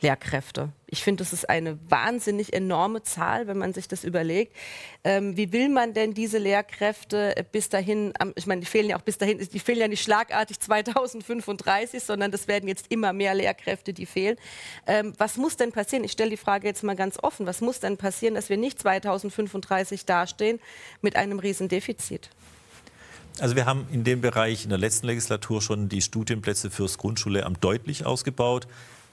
Lehrkräfte. 0.00 0.70
Ich 0.86 1.04
finde, 1.04 1.22
das 1.22 1.32
ist 1.32 1.48
eine 1.48 1.78
wahnsinnig 1.88 2.52
enorme 2.52 3.02
Zahl, 3.02 3.46
wenn 3.46 3.58
man 3.58 3.72
sich 3.72 3.86
das 3.86 4.02
überlegt. 4.02 4.56
Ähm, 5.04 5.36
wie 5.36 5.52
will 5.52 5.68
man 5.68 5.94
denn 5.94 6.14
diese 6.14 6.38
Lehrkräfte 6.38 7.34
bis 7.52 7.68
dahin, 7.68 8.12
ich 8.34 8.46
meine, 8.46 8.60
die 8.60 8.66
fehlen 8.66 8.88
ja 8.88 8.96
auch 8.96 9.02
bis 9.02 9.18
dahin, 9.18 9.38
die 9.38 9.58
fehlen 9.60 9.78
ja 9.78 9.88
nicht 9.88 10.02
schlagartig 10.02 10.58
2035, 10.58 12.02
sondern 12.02 12.30
das 12.30 12.48
werden 12.48 12.68
jetzt 12.68 12.86
immer 12.88 13.12
mehr 13.12 13.34
Lehrkräfte, 13.34 13.92
die 13.92 14.06
fehlen. 14.06 14.36
Ähm, 14.86 15.12
was 15.18 15.36
muss 15.36 15.56
denn 15.56 15.72
passieren? 15.72 16.04
Ich 16.04 16.12
stelle 16.12 16.30
die 16.30 16.36
Frage 16.36 16.66
jetzt 16.66 16.82
mal 16.82 16.96
ganz 16.96 17.18
offen. 17.22 17.46
Was 17.46 17.60
muss 17.60 17.80
denn 17.80 17.96
passieren, 17.96 18.34
dass 18.34 18.48
wir 18.48 18.56
nicht 18.56 18.80
2035 18.80 20.06
dastehen 20.06 20.60
mit 21.02 21.16
einem 21.16 21.38
Riesendefizit? 21.38 22.30
Also 23.38 23.56
wir 23.56 23.64
haben 23.64 23.86
in 23.92 24.04
dem 24.04 24.20
Bereich 24.20 24.64
in 24.64 24.70
der 24.70 24.78
letzten 24.78 25.06
Legislatur 25.06 25.62
schon 25.62 25.88
die 25.88 26.02
Studienplätze 26.02 26.70
fürs 26.70 26.98
Grundschullehramt 26.98 27.62
deutlich 27.62 28.04
ausgebaut. 28.04 28.66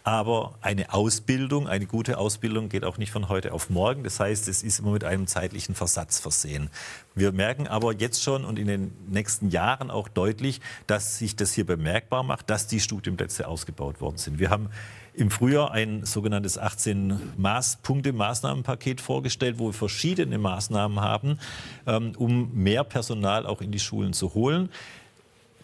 Aber 0.08 0.56
eine 0.62 0.94
Ausbildung, 0.94 1.68
eine 1.68 1.86
gute 1.86 2.18
Ausbildung 2.18 2.70
geht 2.70 2.86
auch 2.86 2.98
nicht 2.98 3.12
von 3.12 3.28
heute 3.28 3.52
auf 3.52 3.70
morgen. 3.70 4.06
Das 4.06 4.22
heißt, 4.22 4.48
es 4.48 4.64
ist 4.64 4.80
immer 4.80 4.92
mit 4.92 5.04
einem 5.04 5.28
zeitlichen 5.28 5.76
Versatz 5.76 6.18
versehen. 6.18 6.70
Wir 7.14 7.34
merken 7.34 7.68
aber 7.68 7.94
jetzt 7.94 8.24
schon 8.24 8.46
und 8.46 8.58
in 8.58 8.68
den 8.68 8.94
nächsten 9.10 9.50
Jahren 9.50 9.92
auch 9.92 10.08
deutlich, 10.08 10.62
dass 10.88 11.18
sich 11.18 11.36
das 11.36 11.52
hier 11.52 11.66
bemerkbar 11.66 12.24
macht, 12.24 12.50
dass 12.50 12.68
die 12.68 12.80
Studienplätze 12.80 13.50
ausgebaut 13.50 14.00
worden 14.00 14.16
sind. 14.16 14.40
Wir 14.40 14.50
haben 14.50 14.70
im 15.14 15.30
Frühjahr 15.30 15.72
ein 15.72 16.06
sogenanntes 16.06 16.58
18-Punkte-Maßnahmenpaket 16.58 19.02
vorgestellt, 19.02 19.60
wo 19.60 19.66
wir 19.66 19.74
verschiedene 19.74 20.38
Maßnahmen 20.38 21.02
haben, 21.02 21.38
ähm, 21.86 22.14
um 22.16 22.54
mehr 22.54 22.86
Personal 22.86 23.46
auch 23.46 23.60
in 23.60 23.74
die 23.74 23.80
Schulen 23.80 24.14
zu 24.14 24.36
holen. 24.36 24.70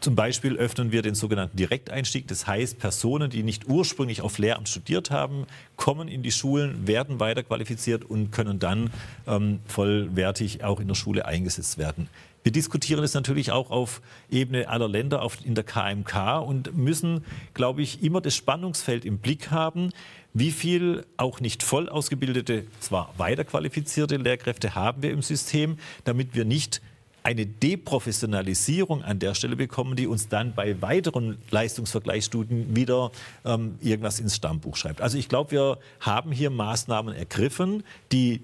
Zum 0.04 0.16
Beispiel 0.16 0.58
öffnen 0.58 0.92
wir 0.92 1.02
den 1.02 1.16
sogenannten 1.16 1.56
Direkteinstieg. 1.56 2.28
Das 2.28 2.46
heißt, 2.46 2.78
Personen, 2.78 3.30
die 3.30 3.42
nicht 3.42 3.70
ursprünglich 3.70 4.22
auf 4.22 4.38
Lehramt 4.38 4.68
studiert 4.68 5.12
haben, 5.12 5.48
kommen 5.78 6.10
in 6.10 6.24
die 6.24 6.34
Schulen, 6.34 6.86
werden 6.86 7.22
weiterqualifiziert 7.22 8.04
und 8.04 8.30
können 8.34 8.60
dann 8.60 8.92
ähm, 9.28 9.60
vollwertig 9.66 10.62
auch 10.62 10.82
in 10.82 10.90
der 10.90 10.96
Schule 10.96 11.24
eingesetzt 11.24 11.78
werden. 11.78 12.10
Wir 12.44 12.52
diskutieren 12.52 13.02
es 13.02 13.14
natürlich 13.14 13.54
auch 13.54 13.72
auf 13.72 14.02
Ebene 14.30 14.68
aller 14.68 14.90
Länder 14.90 15.22
auf, 15.22 15.38
in 15.46 15.56
der 15.56 15.64
KMK 15.64 16.40
und 16.46 16.76
müssen, 16.76 17.24
glaube 17.54 17.82
ich, 17.82 18.04
immer 18.04 18.20
das 18.20 18.36
Spannungsfeld 18.36 19.06
im 19.06 19.20
Blick 19.20 19.52
haben. 19.52 19.92
Wie 20.34 20.52
viel 20.52 21.06
auch 21.16 21.40
nicht 21.40 21.64
voll 21.64 21.88
ausgebildete, 21.88 22.66
zwar 22.82 23.14
weiterqualifizierte 23.16 24.18
Lehrkräfte 24.18 24.76
haben 24.76 25.02
wir 25.02 25.12
im 25.12 25.22
System, 25.22 25.78
damit 26.04 26.36
wir 26.36 26.44
nicht 26.44 26.82
eine 27.24 27.46
Deprofessionalisierung 27.46 29.04
an 29.04 29.20
der 29.20 29.34
Stelle 29.34 29.56
bekommen, 29.56 29.96
die 29.96 30.08
uns 30.08 30.28
dann 30.28 30.54
bei 30.54 30.82
weiteren 30.82 31.38
Leistungsvergleichsstudien 31.52 32.76
wieder 32.76 33.12
ähm, 33.46 33.76
irgendwas 33.82 34.20
ins 34.20 34.36
Stammbuch 34.36 34.76
schreibt. 34.76 35.02
Also 35.02 35.18
ich 35.18 35.30
glaube, 35.30 35.52
wir 35.52 35.78
haben 36.02 36.32
hier 36.32 36.50
Maßnahmen 36.50 37.16
ergriffen, 37.16 37.84
die 38.12 38.42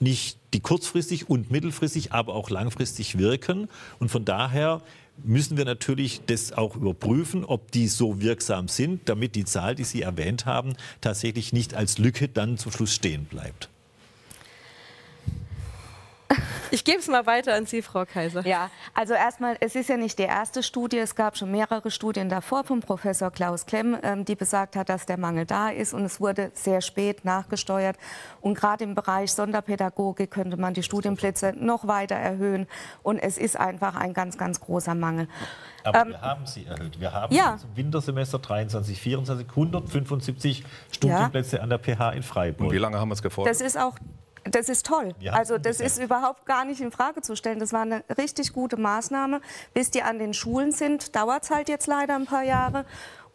nicht 0.00 0.38
die 0.52 0.60
kurzfristig 0.60 1.30
und 1.30 1.50
mittelfristig, 1.50 2.12
aber 2.12 2.34
auch 2.34 2.50
langfristig 2.50 3.16
wirken. 3.16 3.68
Und 3.98 4.10
von 4.10 4.24
daher 4.24 4.82
müssen 5.24 5.56
wir 5.56 5.64
natürlich 5.64 6.20
das 6.26 6.52
auch 6.52 6.76
überprüfen, 6.76 7.44
ob 7.44 7.70
die 7.72 7.88
so 7.88 8.20
wirksam 8.20 8.68
sind, 8.68 9.08
damit 9.08 9.34
die 9.34 9.44
Zahl, 9.44 9.74
die 9.74 9.84
Sie 9.84 10.02
erwähnt 10.02 10.46
haben, 10.46 10.74
tatsächlich 11.00 11.52
nicht 11.52 11.74
als 11.74 11.98
Lücke 11.98 12.28
dann 12.28 12.58
zum 12.58 12.72
Schluss 12.72 12.94
stehen 12.94 13.24
bleibt. 13.24 13.70
Ich 16.76 16.84
gebe 16.84 16.98
es 16.98 17.08
mal 17.08 17.24
weiter 17.24 17.54
an 17.54 17.64
Sie, 17.64 17.80
Frau 17.80 18.04
Kaiser. 18.04 18.46
Ja, 18.46 18.68
also 18.92 19.14
erstmal, 19.14 19.56
es 19.60 19.74
ist 19.74 19.88
ja 19.88 19.96
nicht 19.96 20.18
die 20.18 20.24
erste 20.24 20.62
Studie. 20.62 20.98
Es 20.98 21.14
gab 21.14 21.38
schon 21.38 21.50
mehrere 21.50 21.90
Studien 21.90 22.28
davor 22.28 22.64
von 22.64 22.80
Professor 22.80 23.30
Klaus 23.30 23.64
Klemm, 23.64 23.96
ähm, 24.02 24.26
die 24.26 24.34
besagt 24.34 24.76
hat, 24.76 24.90
dass 24.90 25.06
der 25.06 25.16
Mangel 25.18 25.46
da 25.46 25.70
ist. 25.70 25.94
Und 25.94 26.04
es 26.04 26.20
wurde 26.20 26.50
sehr 26.52 26.82
spät 26.82 27.24
nachgesteuert. 27.24 27.96
Und 28.42 28.58
gerade 28.58 28.84
im 28.84 28.94
Bereich 28.94 29.32
Sonderpädagogik 29.32 30.30
könnte 30.30 30.58
man 30.58 30.74
die 30.74 30.82
Studienplätze 30.82 31.54
noch 31.56 31.86
weiter 31.86 32.16
erhöhen. 32.16 32.66
Und 33.02 33.20
es 33.20 33.38
ist 33.38 33.58
einfach 33.58 33.96
ein 33.96 34.12
ganz, 34.12 34.36
ganz 34.36 34.60
großer 34.60 34.94
Mangel. 34.94 35.28
Aber 35.82 36.02
ähm, 36.02 36.08
wir 36.08 36.20
haben 36.20 36.44
sie 36.44 36.66
erhöht. 36.66 37.00
Wir 37.00 37.10
haben 37.10 37.34
ja. 37.34 37.56
zum 37.56 37.74
Wintersemester 37.74 38.38
23, 38.38 39.00
24 39.00 39.48
175 39.48 40.62
Studienplätze 40.90 41.56
ja. 41.56 41.62
an 41.62 41.70
der 41.70 41.78
PH 41.78 42.10
in 42.10 42.22
Freiburg. 42.22 42.66
Und 42.66 42.74
wie 42.74 42.78
lange 42.78 43.00
haben 43.00 43.08
wir 43.08 43.14
es 43.14 43.22
gefordert? 43.22 43.54
Das 43.54 43.62
ist 43.62 43.78
auch 43.78 43.94
das 44.50 44.68
ist 44.68 44.86
toll. 44.86 45.14
Ja, 45.20 45.32
also 45.32 45.58
das 45.58 45.80
ist 45.80 45.98
überhaupt 45.98 46.46
gar 46.46 46.64
nicht 46.64 46.80
in 46.80 46.90
Frage 46.90 47.22
zu 47.22 47.36
stellen. 47.36 47.58
Das 47.58 47.72
war 47.72 47.82
eine 47.82 48.04
richtig 48.16 48.52
gute 48.52 48.76
Maßnahme. 48.76 49.40
Bis 49.74 49.90
die 49.90 50.02
an 50.02 50.18
den 50.18 50.34
Schulen 50.34 50.72
sind, 50.72 51.14
dauert 51.16 51.44
es 51.44 51.50
halt 51.50 51.68
jetzt 51.68 51.86
leider 51.86 52.14
ein 52.14 52.26
paar 52.26 52.44
Jahre. 52.44 52.84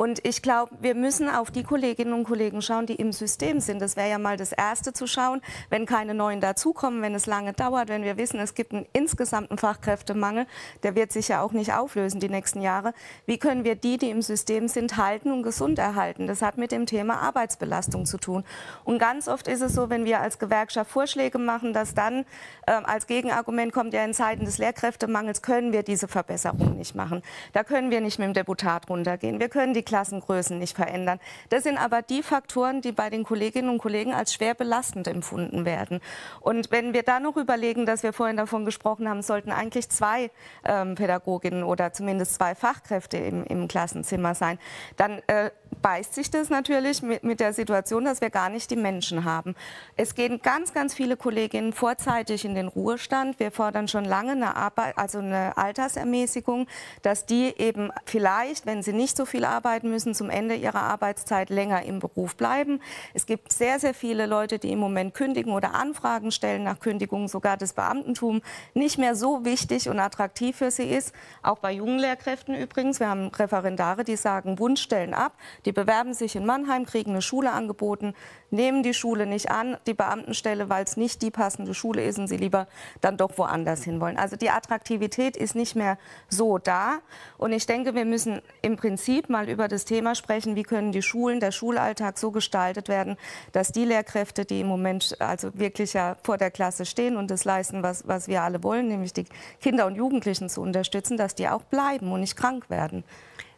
Und 0.01 0.25
ich 0.25 0.41
glaube, 0.41 0.71
wir 0.81 0.95
müssen 0.95 1.29
auf 1.29 1.51
die 1.51 1.61
Kolleginnen 1.61 2.13
und 2.13 2.23
Kollegen 2.23 2.63
schauen, 2.63 2.87
die 2.87 2.95
im 2.95 3.11
System 3.11 3.59
sind. 3.59 3.79
Das 3.83 3.95
wäre 3.95 4.09
ja 4.09 4.17
mal 4.17 4.35
das 4.35 4.51
Erste 4.51 4.93
zu 4.93 5.05
schauen, 5.05 5.43
wenn 5.69 5.85
keine 5.85 6.15
neuen 6.15 6.41
dazukommen, 6.41 7.03
wenn 7.03 7.13
es 7.13 7.27
lange 7.27 7.53
dauert, 7.53 7.87
wenn 7.87 8.01
wir 8.01 8.17
wissen, 8.17 8.39
es 8.39 8.55
gibt 8.55 8.73
einen 8.73 8.87
insgesamten 8.93 9.59
Fachkräftemangel, 9.59 10.47
der 10.81 10.95
wird 10.95 11.11
sich 11.11 11.27
ja 11.27 11.43
auch 11.43 11.51
nicht 11.51 11.73
auflösen 11.73 12.19
die 12.19 12.29
nächsten 12.29 12.63
Jahre. 12.63 12.95
Wie 13.27 13.37
können 13.37 13.63
wir 13.63 13.75
die, 13.75 13.99
die 13.99 14.09
im 14.09 14.23
System 14.23 14.67
sind, 14.67 14.97
halten 14.97 15.31
und 15.31 15.43
gesund 15.43 15.77
erhalten? 15.77 16.25
Das 16.25 16.41
hat 16.41 16.57
mit 16.57 16.71
dem 16.71 16.87
Thema 16.87 17.19
Arbeitsbelastung 17.19 18.07
zu 18.07 18.17
tun. 18.17 18.43
Und 18.83 18.97
ganz 18.97 19.27
oft 19.27 19.47
ist 19.47 19.61
es 19.61 19.75
so, 19.75 19.91
wenn 19.91 20.05
wir 20.05 20.19
als 20.19 20.39
Gewerkschaft 20.39 20.89
Vorschläge 20.89 21.37
machen, 21.37 21.73
dass 21.73 21.93
dann 21.93 22.25
äh, 22.65 22.71
als 22.71 23.05
Gegenargument 23.05 23.71
kommt, 23.71 23.93
ja 23.93 24.03
in 24.03 24.15
Zeiten 24.15 24.45
des 24.45 24.57
Lehrkräftemangels 24.57 25.43
können 25.43 25.73
wir 25.73 25.83
diese 25.83 26.07
Verbesserung 26.07 26.75
nicht 26.75 26.95
machen. 26.95 27.21
Da 27.53 27.63
können 27.63 27.91
wir 27.91 28.01
nicht 28.01 28.17
mit 28.17 28.29
dem 28.29 28.33
Deputat 28.33 28.89
runtergehen. 28.89 29.39
Wir 29.39 29.49
können 29.49 29.75
die 29.75 29.90
Klassengrößen 29.91 30.57
nicht 30.57 30.73
verändern. 30.73 31.19
Das 31.49 31.63
sind 31.63 31.77
aber 31.77 32.01
die 32.01 32.23
Faktoren, 32.23 32.79
die 32.79 32.93
bei 32.93 33.09
den 33.09 33.25
Kolleginnen 33.25 33.67
und 33.67 33.79
Kollegen 33.79 34.13
als 34.13 34.33
schwer 34.33 34.53
belastend 34.53 35.05
empfunden 35.05 35.65
werden. 35.65 35.99
Und 36.39 36.71
wenn 36.71 36.93
wir 36.93 37.03
da 37.03 37.19
noch 37.19 37.35
überlegen, 37.35 37.85
dass 37.85 38.01
wir 38.01 38.13
vorhin 38.13 38.37
davon 38.37 38.63
gesprochen 38.63 39.09
haben, 39.09 39.21
sollten 39.21 39.51
eigentlich 39.51 39.89
zwei 39.89 40.31
ähm, 40.63 40.95
Pädagoginnen 40.95 41.63
oder 41.63 41.91
zumindest 41.91 42.35
zwei 42.35 42.55
Fachkräfte 42.55 43.17
im, 43.17 43.43
im 43.43 43.67
Klassenzimmer 43.67 44.33
sein, 44.33 44.59
dann 44.95 45.21
äh, 45.27 45.51
beißt 45.81 46.13
sich 46.13 46.29
das 46.29 46.49
natürlich 46.49 47.01
mit, 47.01 47.23
mit 47.23 47.39
der 47.39 47.53
Situation, 47.53 48.05
dass 48.05 48.21
wir 48.21 48.29
gar 48.29 48.49
nicht 48.49 48.69
die 48.71 48.75
Menschen 48.75 49.25
haben. 49.25 49.55
Es 49.97 50.15
gehen 50.15 50.41
ganz, 50.41 50.73
ganz 50.73 50.93
viele 50.93 51.17
Kolleginnen 51.17 51.73
vorzeitig 51.73 52.45
in 52.45 52.55
den 52.55 52.67
Ruhestand. 52.67 53.39
Wir 53.39 53.51
fordern 53.51 53.87
schon 53.87 54.05
lange 54.05 54.33
eine, 54.33 54.55
Arbeit, 54.55 54.97
also 54.97 55.19
eine 55.19 55.57
Altersermäßigung, 55.57 56.67
dass 57.01 57.25
die 57.25 57.53
eben 57.57 57.91
vielleicht, 58.05 58.65
wenn 58.65 58.83
sie 58.83 58.93
nicht 58.93 59.17
so 59.17 59.25
viel 59.25 59.45
arbeiten 59.45 59.89
müssen, 59.89 60.13
zum 60.13 60.29
Ende 60.29 60.55
ihrer 60.55 60.81
Arbeitszeit 60.81 61.49
länger 61.49 61.83
im 61.83 61.99
Beruf 61.99 62.35
bleiben. 62.35 62.81
Es 63.13 63.25
gibt 63.25 63.51
sehr, 63.51 63.79
sehr 63.79 63.93
viele 63.93 64.25
Leute, 64.25 64.59
die 64.59 64.71
im 64.71 64.79
Moment 64.79 65.13
kündigen 65.13 65.53
oder 65.53 65.73
Anfragen 65.73 66.31
stellen 66.31 66.63
nach 66.63 66.79
Kündigung, 66.79 67.27
sogar 67.27 67.57
das 67.57 67.73
Beamtentum 67.73 68.41
nicht 68.73 68.97
mehr 68.97 69.15
so 69.15 69.45
wichtig 69.45 69.89
und 69.89 69.99
attraktiv 69.99 70.57
für 70.57 70.71
sie 70.71 70.89
ist. 70.89 71.13
Auch 71.41 71.59
bei 71.59 71.71
jungen 71.71 71.99
Lehrkräften 71.99 72.55
übrigens. 72.55 72.99
Wir 72.99 73.09
haben 73.09 73.27
Referendare, 73.29 74.03
die 74.03 74.15
sagen 74.15 74.59
Wunschstellen 74.59 75.13
ab. 75.13 75.33
Die 75.65 75.71
bewerben 75.71 76.13
sich 76.13 76.35
in 76.35 76.45
Mannheim, 76.45 76.85
kriegen 76.85 77.11
eine 77.11 77.21
Schule 77.21 77.51
angeboten, 77.51 78.13
nehmen 78.49 78.83
die 78.83 78.93
Schule 78.93 79.25
nicht 79.25 79.51
an, 79.51 79.77
die 79.87 79.93
Beamtenstelle, 79.93 80.69
weil 80.69 80.83
es 80.83 80.97
nicht 80.97 81.21
die 81.21 81.31
passende 81.31 81.73
Schule 81.73 82.03
ist 82.03 82.19
und 82.19 82.27
sie 82.27 82.37
lieber 82.37 82.67
dann 82.99 83.17
doch 83.17 83.37
woanders 83.37 83.83
hinwollen. 83.83 84.17
Also 84.17 84.35
die 84.35 84.49
Attraktivität 84.49 85.37
ist 85.37 85.55
nicht 85.55 85.75
mehr 85.75 85.97
so 86.29 86.57
da. 86.57 86.99
Und 87.37 87.53
ich 87.53 87.65
denke, 87.65 87.95
wir 87.95 88.05
müssen 88.05 88.41
im 88.61 88.75
Prinzip 88.75 89.29
mal 89.29 89.49
über 89.49 89.67
das 89.67 89.85
Thema 89.85 90.15
sprechen, 90.15 90.55
wie 90.55 90.63
können 90.63 90.91
die 90.91 91.01
Schulen, 91.01 91.39
der 91.39 91.51
Schulalltag 91.51 92.17
so 92.17 92.31
gestaltet 92.31 92.89
werden, 92.89 93.17
dass 93.51 93.71
die 93.71 93.85
Lehrkräfte, 93.85 94.45
die 94.45 94.61
im 94.61 94.67
Moment 94.67 95.15
also 95.19 95.51
wirklich 95.53 95.93
ja 95.93 96.17
vor 96.23 96.37
der 96.37 96.51
Klasse 96.51 96.85
stehen 96.85 97.17
und 97.17 97.31
das 97.31 97.45
leisten, 97.45 97.83
was, 97.83 98.07
was 98.07 98.27
wir 98.27 98.41
alle 98.41 98.63
wollen, 98.63 98.87
nämlich 98.87 99.13
die 99.13 99.25
Kinder 99.61 99.85
und 99.85 99.95
Jugendlichen 99.95 100.49
zu 100.49 100.61
unterstützen, 100.61 101.17
dass 101.17 101.35
die 101.35 101.47
auch 101.47 101.63
bleiben 101.63 102.11
und 102.11 102.21
nicht 102.21 102.35
krank 102.35 102.69
werden. 102.69 103.03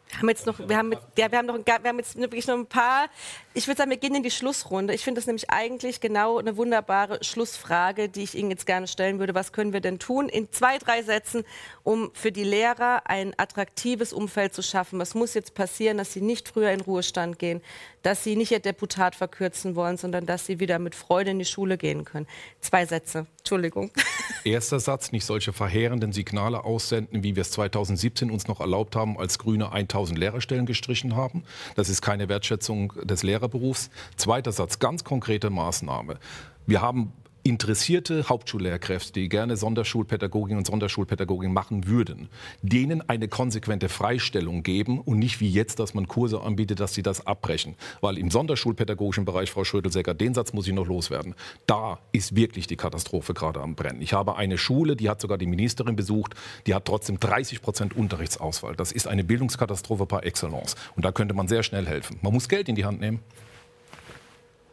Wir 0.09 0.19
haben 0.19 0.29
jetzt 0.29 0.45
noch, 0.45 0.59
wir 0.59 0.77
haben, 0.77 0.93
ja, 1.17 1.31
wir 1.31 1.37
haben 1.39 1.45
noch, 1.47 1.57
wir 1.65 1.89
haben 1.89 1.97
jetzt 1.97 2.15
wirklich 2.17 2.45
noch 2.45 2.55
ein 2.55 2.67
paar. 2.67 3.07
Ich 3.55 3.67
würde 3.67 3.79
sagen, 3.79 3.89
wir 3.89 3.97
gehen 3.97 4.15
in 4.15 4.23
die 4.23 4.31
Schlussrunde. 4.31 4.93
Ich 4.93 5.03
finde 5.03 5.19
das 5.19 5.27
nämlich 5.27 5.49
eigentlich 5.49 6.01
genau 6.01 6.37
eine 6.37 6.55
wunderbare 6.55 7.23
Schlussfrage, 7.23 8.09
die 8.09 8.23
ich 8.23 8.35
Ihnen 8.35 8.51
jetzt 8.51 8.65
gerne 8.65 8.87
stellen 8.87 9.19
würde. 9.19 9.33
Was 9.33 9.51
können 9.51 9.73
wir 9.73 9.81
denn 9.81 9.99
tun? 9.99 10.29
In 10.29 10.51
zwei, 10.51 10.77
drei 10.77 11.01
Sätzen, 11.03 11.43
um 11.83 12.11
für 12.13 12.31
die 12.31 12.43
Lehrer 12.43 13.03
ein 13.05 13.33
attraktives 13.37 14.13
Umfeld 14.13 14.53
zu 14.53 14.61
schaffen. 14.61 14.99
Was 14.99 15.15
muss 15.15 15.33
jetzt 15.33 15.55
passieren, 15.55 15.97
dass 15.97 16.13
sie 16.13 16.21
nicht 16.21 16.49
früher 16.49 16.71
in 16.71 16.81
Ruhestand 16.81 17.39
gehen, 17.39 17.61
dass 18.03 18.23
sie 18.23 18.35
nicht 18.35 18.51
ihr 18.51 18.59
Deputat 18.59 19.15
verkürzen 19.15 19.75
wollen, 19.75 19.97
sondern 19.97 20.25
dass 20.25 20.45
sie 20.45 20.59
wieder 20.59 20.77
mit 20.77 20.93
Freude 20.93 21.31
in 21.31 21.39
die 21.39 21.45
Schule 21.45 21.77
gehen 21.77 22.05
können? 22.05 22.27
Zwei 22.59 22.85
Sätze. 22.85 23.25
Entschuldigung. 23.39 23.91
Erster 24.43 24.79
Satz, 24.79 25.11
nicht 25.11 25.25
solche 25.25 25.53
verheerenden 25.53 26.11
Signale 26.11 26.63
aussenden, 26.63 27.23
wie 27.23 27.35
wir 27.35 27.41
es 27.41 27.51
2017 27.51 28.29
uns 28.29 28.47
noch 28.47 28.59
erlaubt 28.59 28.95
haben, 28.95 29.17
als 29.17 29.39
Grüne 29.39 29.71
1000 29.71 29.92
Lehrerstellen 30.17 30.65
gestrichen 30.65 31.15
haben. 31.15 31.43
Das 31.75 31.89
ist 31.89 32.01
keine 32.01 32.29
Wertschätzung 32.29 32.93
des 33.03 33.23
Lehrerberufs. 33.23 33.89
Zweiter 34.15 34.51
Satz, 34.51 34.79
ganz 34.79 35.03
konkrete 35.03 35.49
Maßnahme. 35.49 36.17
Wir 36.65 36.81
haben 36.81 37.13
interessierte 37.43 38.29
Hauptschullehrkräfte, 38.29 39.13
die 39.13 39.27
gerne 39.27 39.57
Sonderschulpädagogik 39.57 40.55
und 40.55 40.65
Sonderschulpädagogik 40.65 41.49
machen 41.49 41.87
würden, 41.87 42.29
denen 42.61 43.07
eine 43.09 43.27
konsequente 43.27 43.89
Freistellung 43.89 44.63
geben 44.63 44.99
und 45.01 45.19
nicht 45.19 45.41
wie 45.41 45.49
jetzt, 45.49 45.79
dass 45.79 45.93
man 45.93 46.07
Kurse 46.07 46.41
anbietet, 46.41 46.79
dass 46.79 46.93
sie 46.93 47.03
das 47.03 47.27
abbrechen. 47.27 47.75
Weil 47.99 48.17
im 48.17 48.31
Sonderschulpädagogischen 48.31 49.25
Bereich, 49.25 49.51
Frau 49.51 49.65
Schrödel-Secker, 49.65 50.13
den 50.13 50.33
Satz 50.33 50.53
muss 50.53 50.67
ich 50.67 50.73
noch 50.73 50.87
loswerden, 50.87 51.35
da 51.67 51.99
ist 52.13 52.35
wirklich 52.35 52.67
die 52.67 52.77
Katastrophe 52.77 53.33
gerade 53.33 53.59
am 53.59 53.75
Brennen. 53.75 54.01
Ich 54.01 54.13
habe 54.13 54.37
eine 54.37 54.57
Schule, 54.57 54.95
die 54.95 55.09
hat 55.09 55.19
sogar 55.19 55.37
die 55.37 55.47
Ministerin 55.47 55.97
besucht, 55.97 56.35
die 56.65 56.73
hat 56.73 56.85
trotzdem 56.85 57.19
30 57.19 57.61
Prozent 57.61 57.95
Unterrichtsausfall. 57.95 58.75
Das 58.75 58.93
ist 58.93 59.07
eine 59.07 59.23
Bildungskatastrophe 59.25 60.05
par 60.05 60.25
excellence. 60.25 60.75
Und 60.95 61.03
da 61.03 61.11
könnte 61.11 61.33
man 61.33 61.49
sehr 61.49 61.63
schnell 61.63 61.87
helfen. 61.87 62.19
Man 62.21 62.31
muss 62.31 62.47
Geld 62.47 62.69
in 62.69 62.75
die 62.75 62.85
Hand 62.85 63.01
nehmen. 63.01 63.19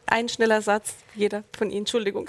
Ein 0.06 0.28
schneller 0.28 0.60
Satz, 0.60 0.96
jeder 1.14 1.44
von 1.56 1.70
Ihnen, 1.70 1.80
Entschuldigung. 1.80 2.26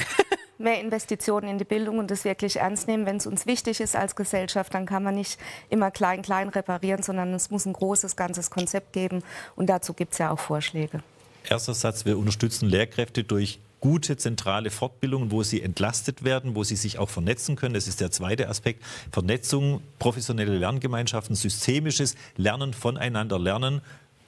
Mehr 0.62 0.80
Investitionen 0.80 1.50
in 1.50 1.58
die 1.58 1.66
Bildung 1.66 2.00
und 2.00 2.12
das 2.12 2.24
wirklich 2.24 2.58
ernst 2.58 2.88
nehmen. 2.88 3.06
Wenn 3.06 3.18
es 3.18 3.28
uns 3.28 3.46
wichtig 3.46 3.80
ist 3.80 3.96
als 3.96 4.16
Gesellschaft, 4.16 4.74
dann 4.74 4.86
kann 4.86 5.04
man 5.04 5.16
nicht 5.16 5.40
immer 5.70 5.92
klein, 5.92 6.22
klein 6.22 6.50
reparieren, 6.50 7.04
sondern 7.04 7.34
es 7.34 7.52
muss 7.52 7.66
ein 7.66 7.74
großes, 7.74 8.16
ganzes 8.16 8.50
Konzept 8.50 8.94
geben. 8.94 9.24
Und 9.56 9.68
dazu 9.70 9.94
gibt 9.94 10.14
es 10.14 10.20
ja 10.20 10.32
auch 10.32 10.40
Vorschläge. 10.40 11.02
Erster 11.50 11.74
Satz, 11.74 12.06
wir 12.06 12.18
unterstützen 12.18 12.70
Lehrkräfte 12.70 13.24
durch 13.24 13.60
gute 13.80 14.16
zentrale 14.16 14.70
Fortbildungen, 14.70 15.32
wo 15.32 15.44
sie 15.44 15.62
entlastet 15.62 16.24
werden, 16.24 16.56
wo 16.56 16.64
sie 16.64 16.76
sich 16.76 17.00
auch 17.00 17.10
vernetzen 17.10 17.56
können. 17.56 17.74
Das 17.74 17.88
ist 17.88 18.00
der 18.00 18.12
zweite 18.12 18.48
Aspekt. 18.48 18.84
Vernetzung, 19.12 19.82
professionelle 20.00 20.56
Lerngemeinschaften, 20.56 21.36
systemisches 21.36 22.16
Lernen, 22.38 22.74
voneinander 22.74 23.40
lernen. 23.40 23.82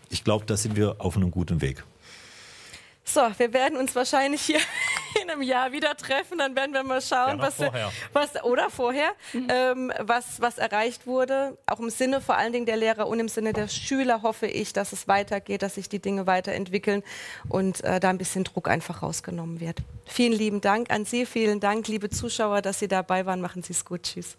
Ich 0.09 0.23
glaube, 0.23 0.45
da 0.45 0.57
sind 0.57 0.75
wir 0.75 0.95
auf 0.99 1.15
einem 1.15 1.31
guten 1.31 1.61
Weg. 1.61 1.83
So, 3.05 3.21
wir 3.37 3.53
werden 3.53 3.77
uns 3.77 3.95
wahrscheinlich 3.95 4.41
hier 4.41 4.59
in 5.21 5.29
einem 5.29 5.41
Jahr 5.41 5.71
wieder 5.71 5.95
treffen. 5.95 6.37
Dann 6.37 6.55
werden 6.55 6.73
wir 6.73 6.83
mal 6.83 7.01
schauen, 7.01 7.37
ja, 7.37 7.43
was, 7.43 7.59
was, 8.13 8.43
oder 8.43 8.69
vorher, 8.69 9.11
mhm. 9.33 9.47
ähm, 9.49 9.93
was, 9.99 10.41
was 10.41 10.57
erreicht 10.57 11.05
wurde. 11.05 11.57
Auch 11.65 11.79
im 11.79 11.89
Sinne 11.89 12.21
vor 12.21 12.37
allen 12.37 12.53
Dingen 12.53 12.65
der 12.65 12.77
Lehrer 12.77 13.07
und 13.07 13.19
im 13.19 13.27
Sinne 13.27 13.53
der 13.53 13.67
Schüler 13.67 14.21
hoffe 14.21 14.47
ich, 14.47 14.73
dass 14.73 14.93
es 14.93 15.07
weitergeht, 15.07 15.61
dass 15.61 15.75
sich 15.75 15.89
die 15.89 15.99
Dinge 15.99 16.27
weiterentwickeln 16.27 17.03
und 17.49 17.83
äh, 17.83 17.99
da 17.99 18.09
ein 18.09 18.17
bisschen 18.17 18.45
Druck 18.45 18.69
einfach 18.69 19.03
rausgenommen 19.03 19.59
wird. 19.59 19.79
Vielen 20.05 20.33
lieben 20.33 20.61
Dank 20.61 20.91
an 20.91 21.05
Sie, 21.05 21.25
vielen 21.25 21.59
Dank, 21.59 21.87
liebe 21.87 22.09
Zuschauer, 22.09 22.61
dass 22.61 22.79
Sie 22.79 22.87
dabei 22.87 23.25
waren. 23.25 23.41
Machen 23.41 23.63
Sie 23.63 23.73
es 23.73 23.83
gut. 23.83 24.03
Tschüss. 24.03 24.37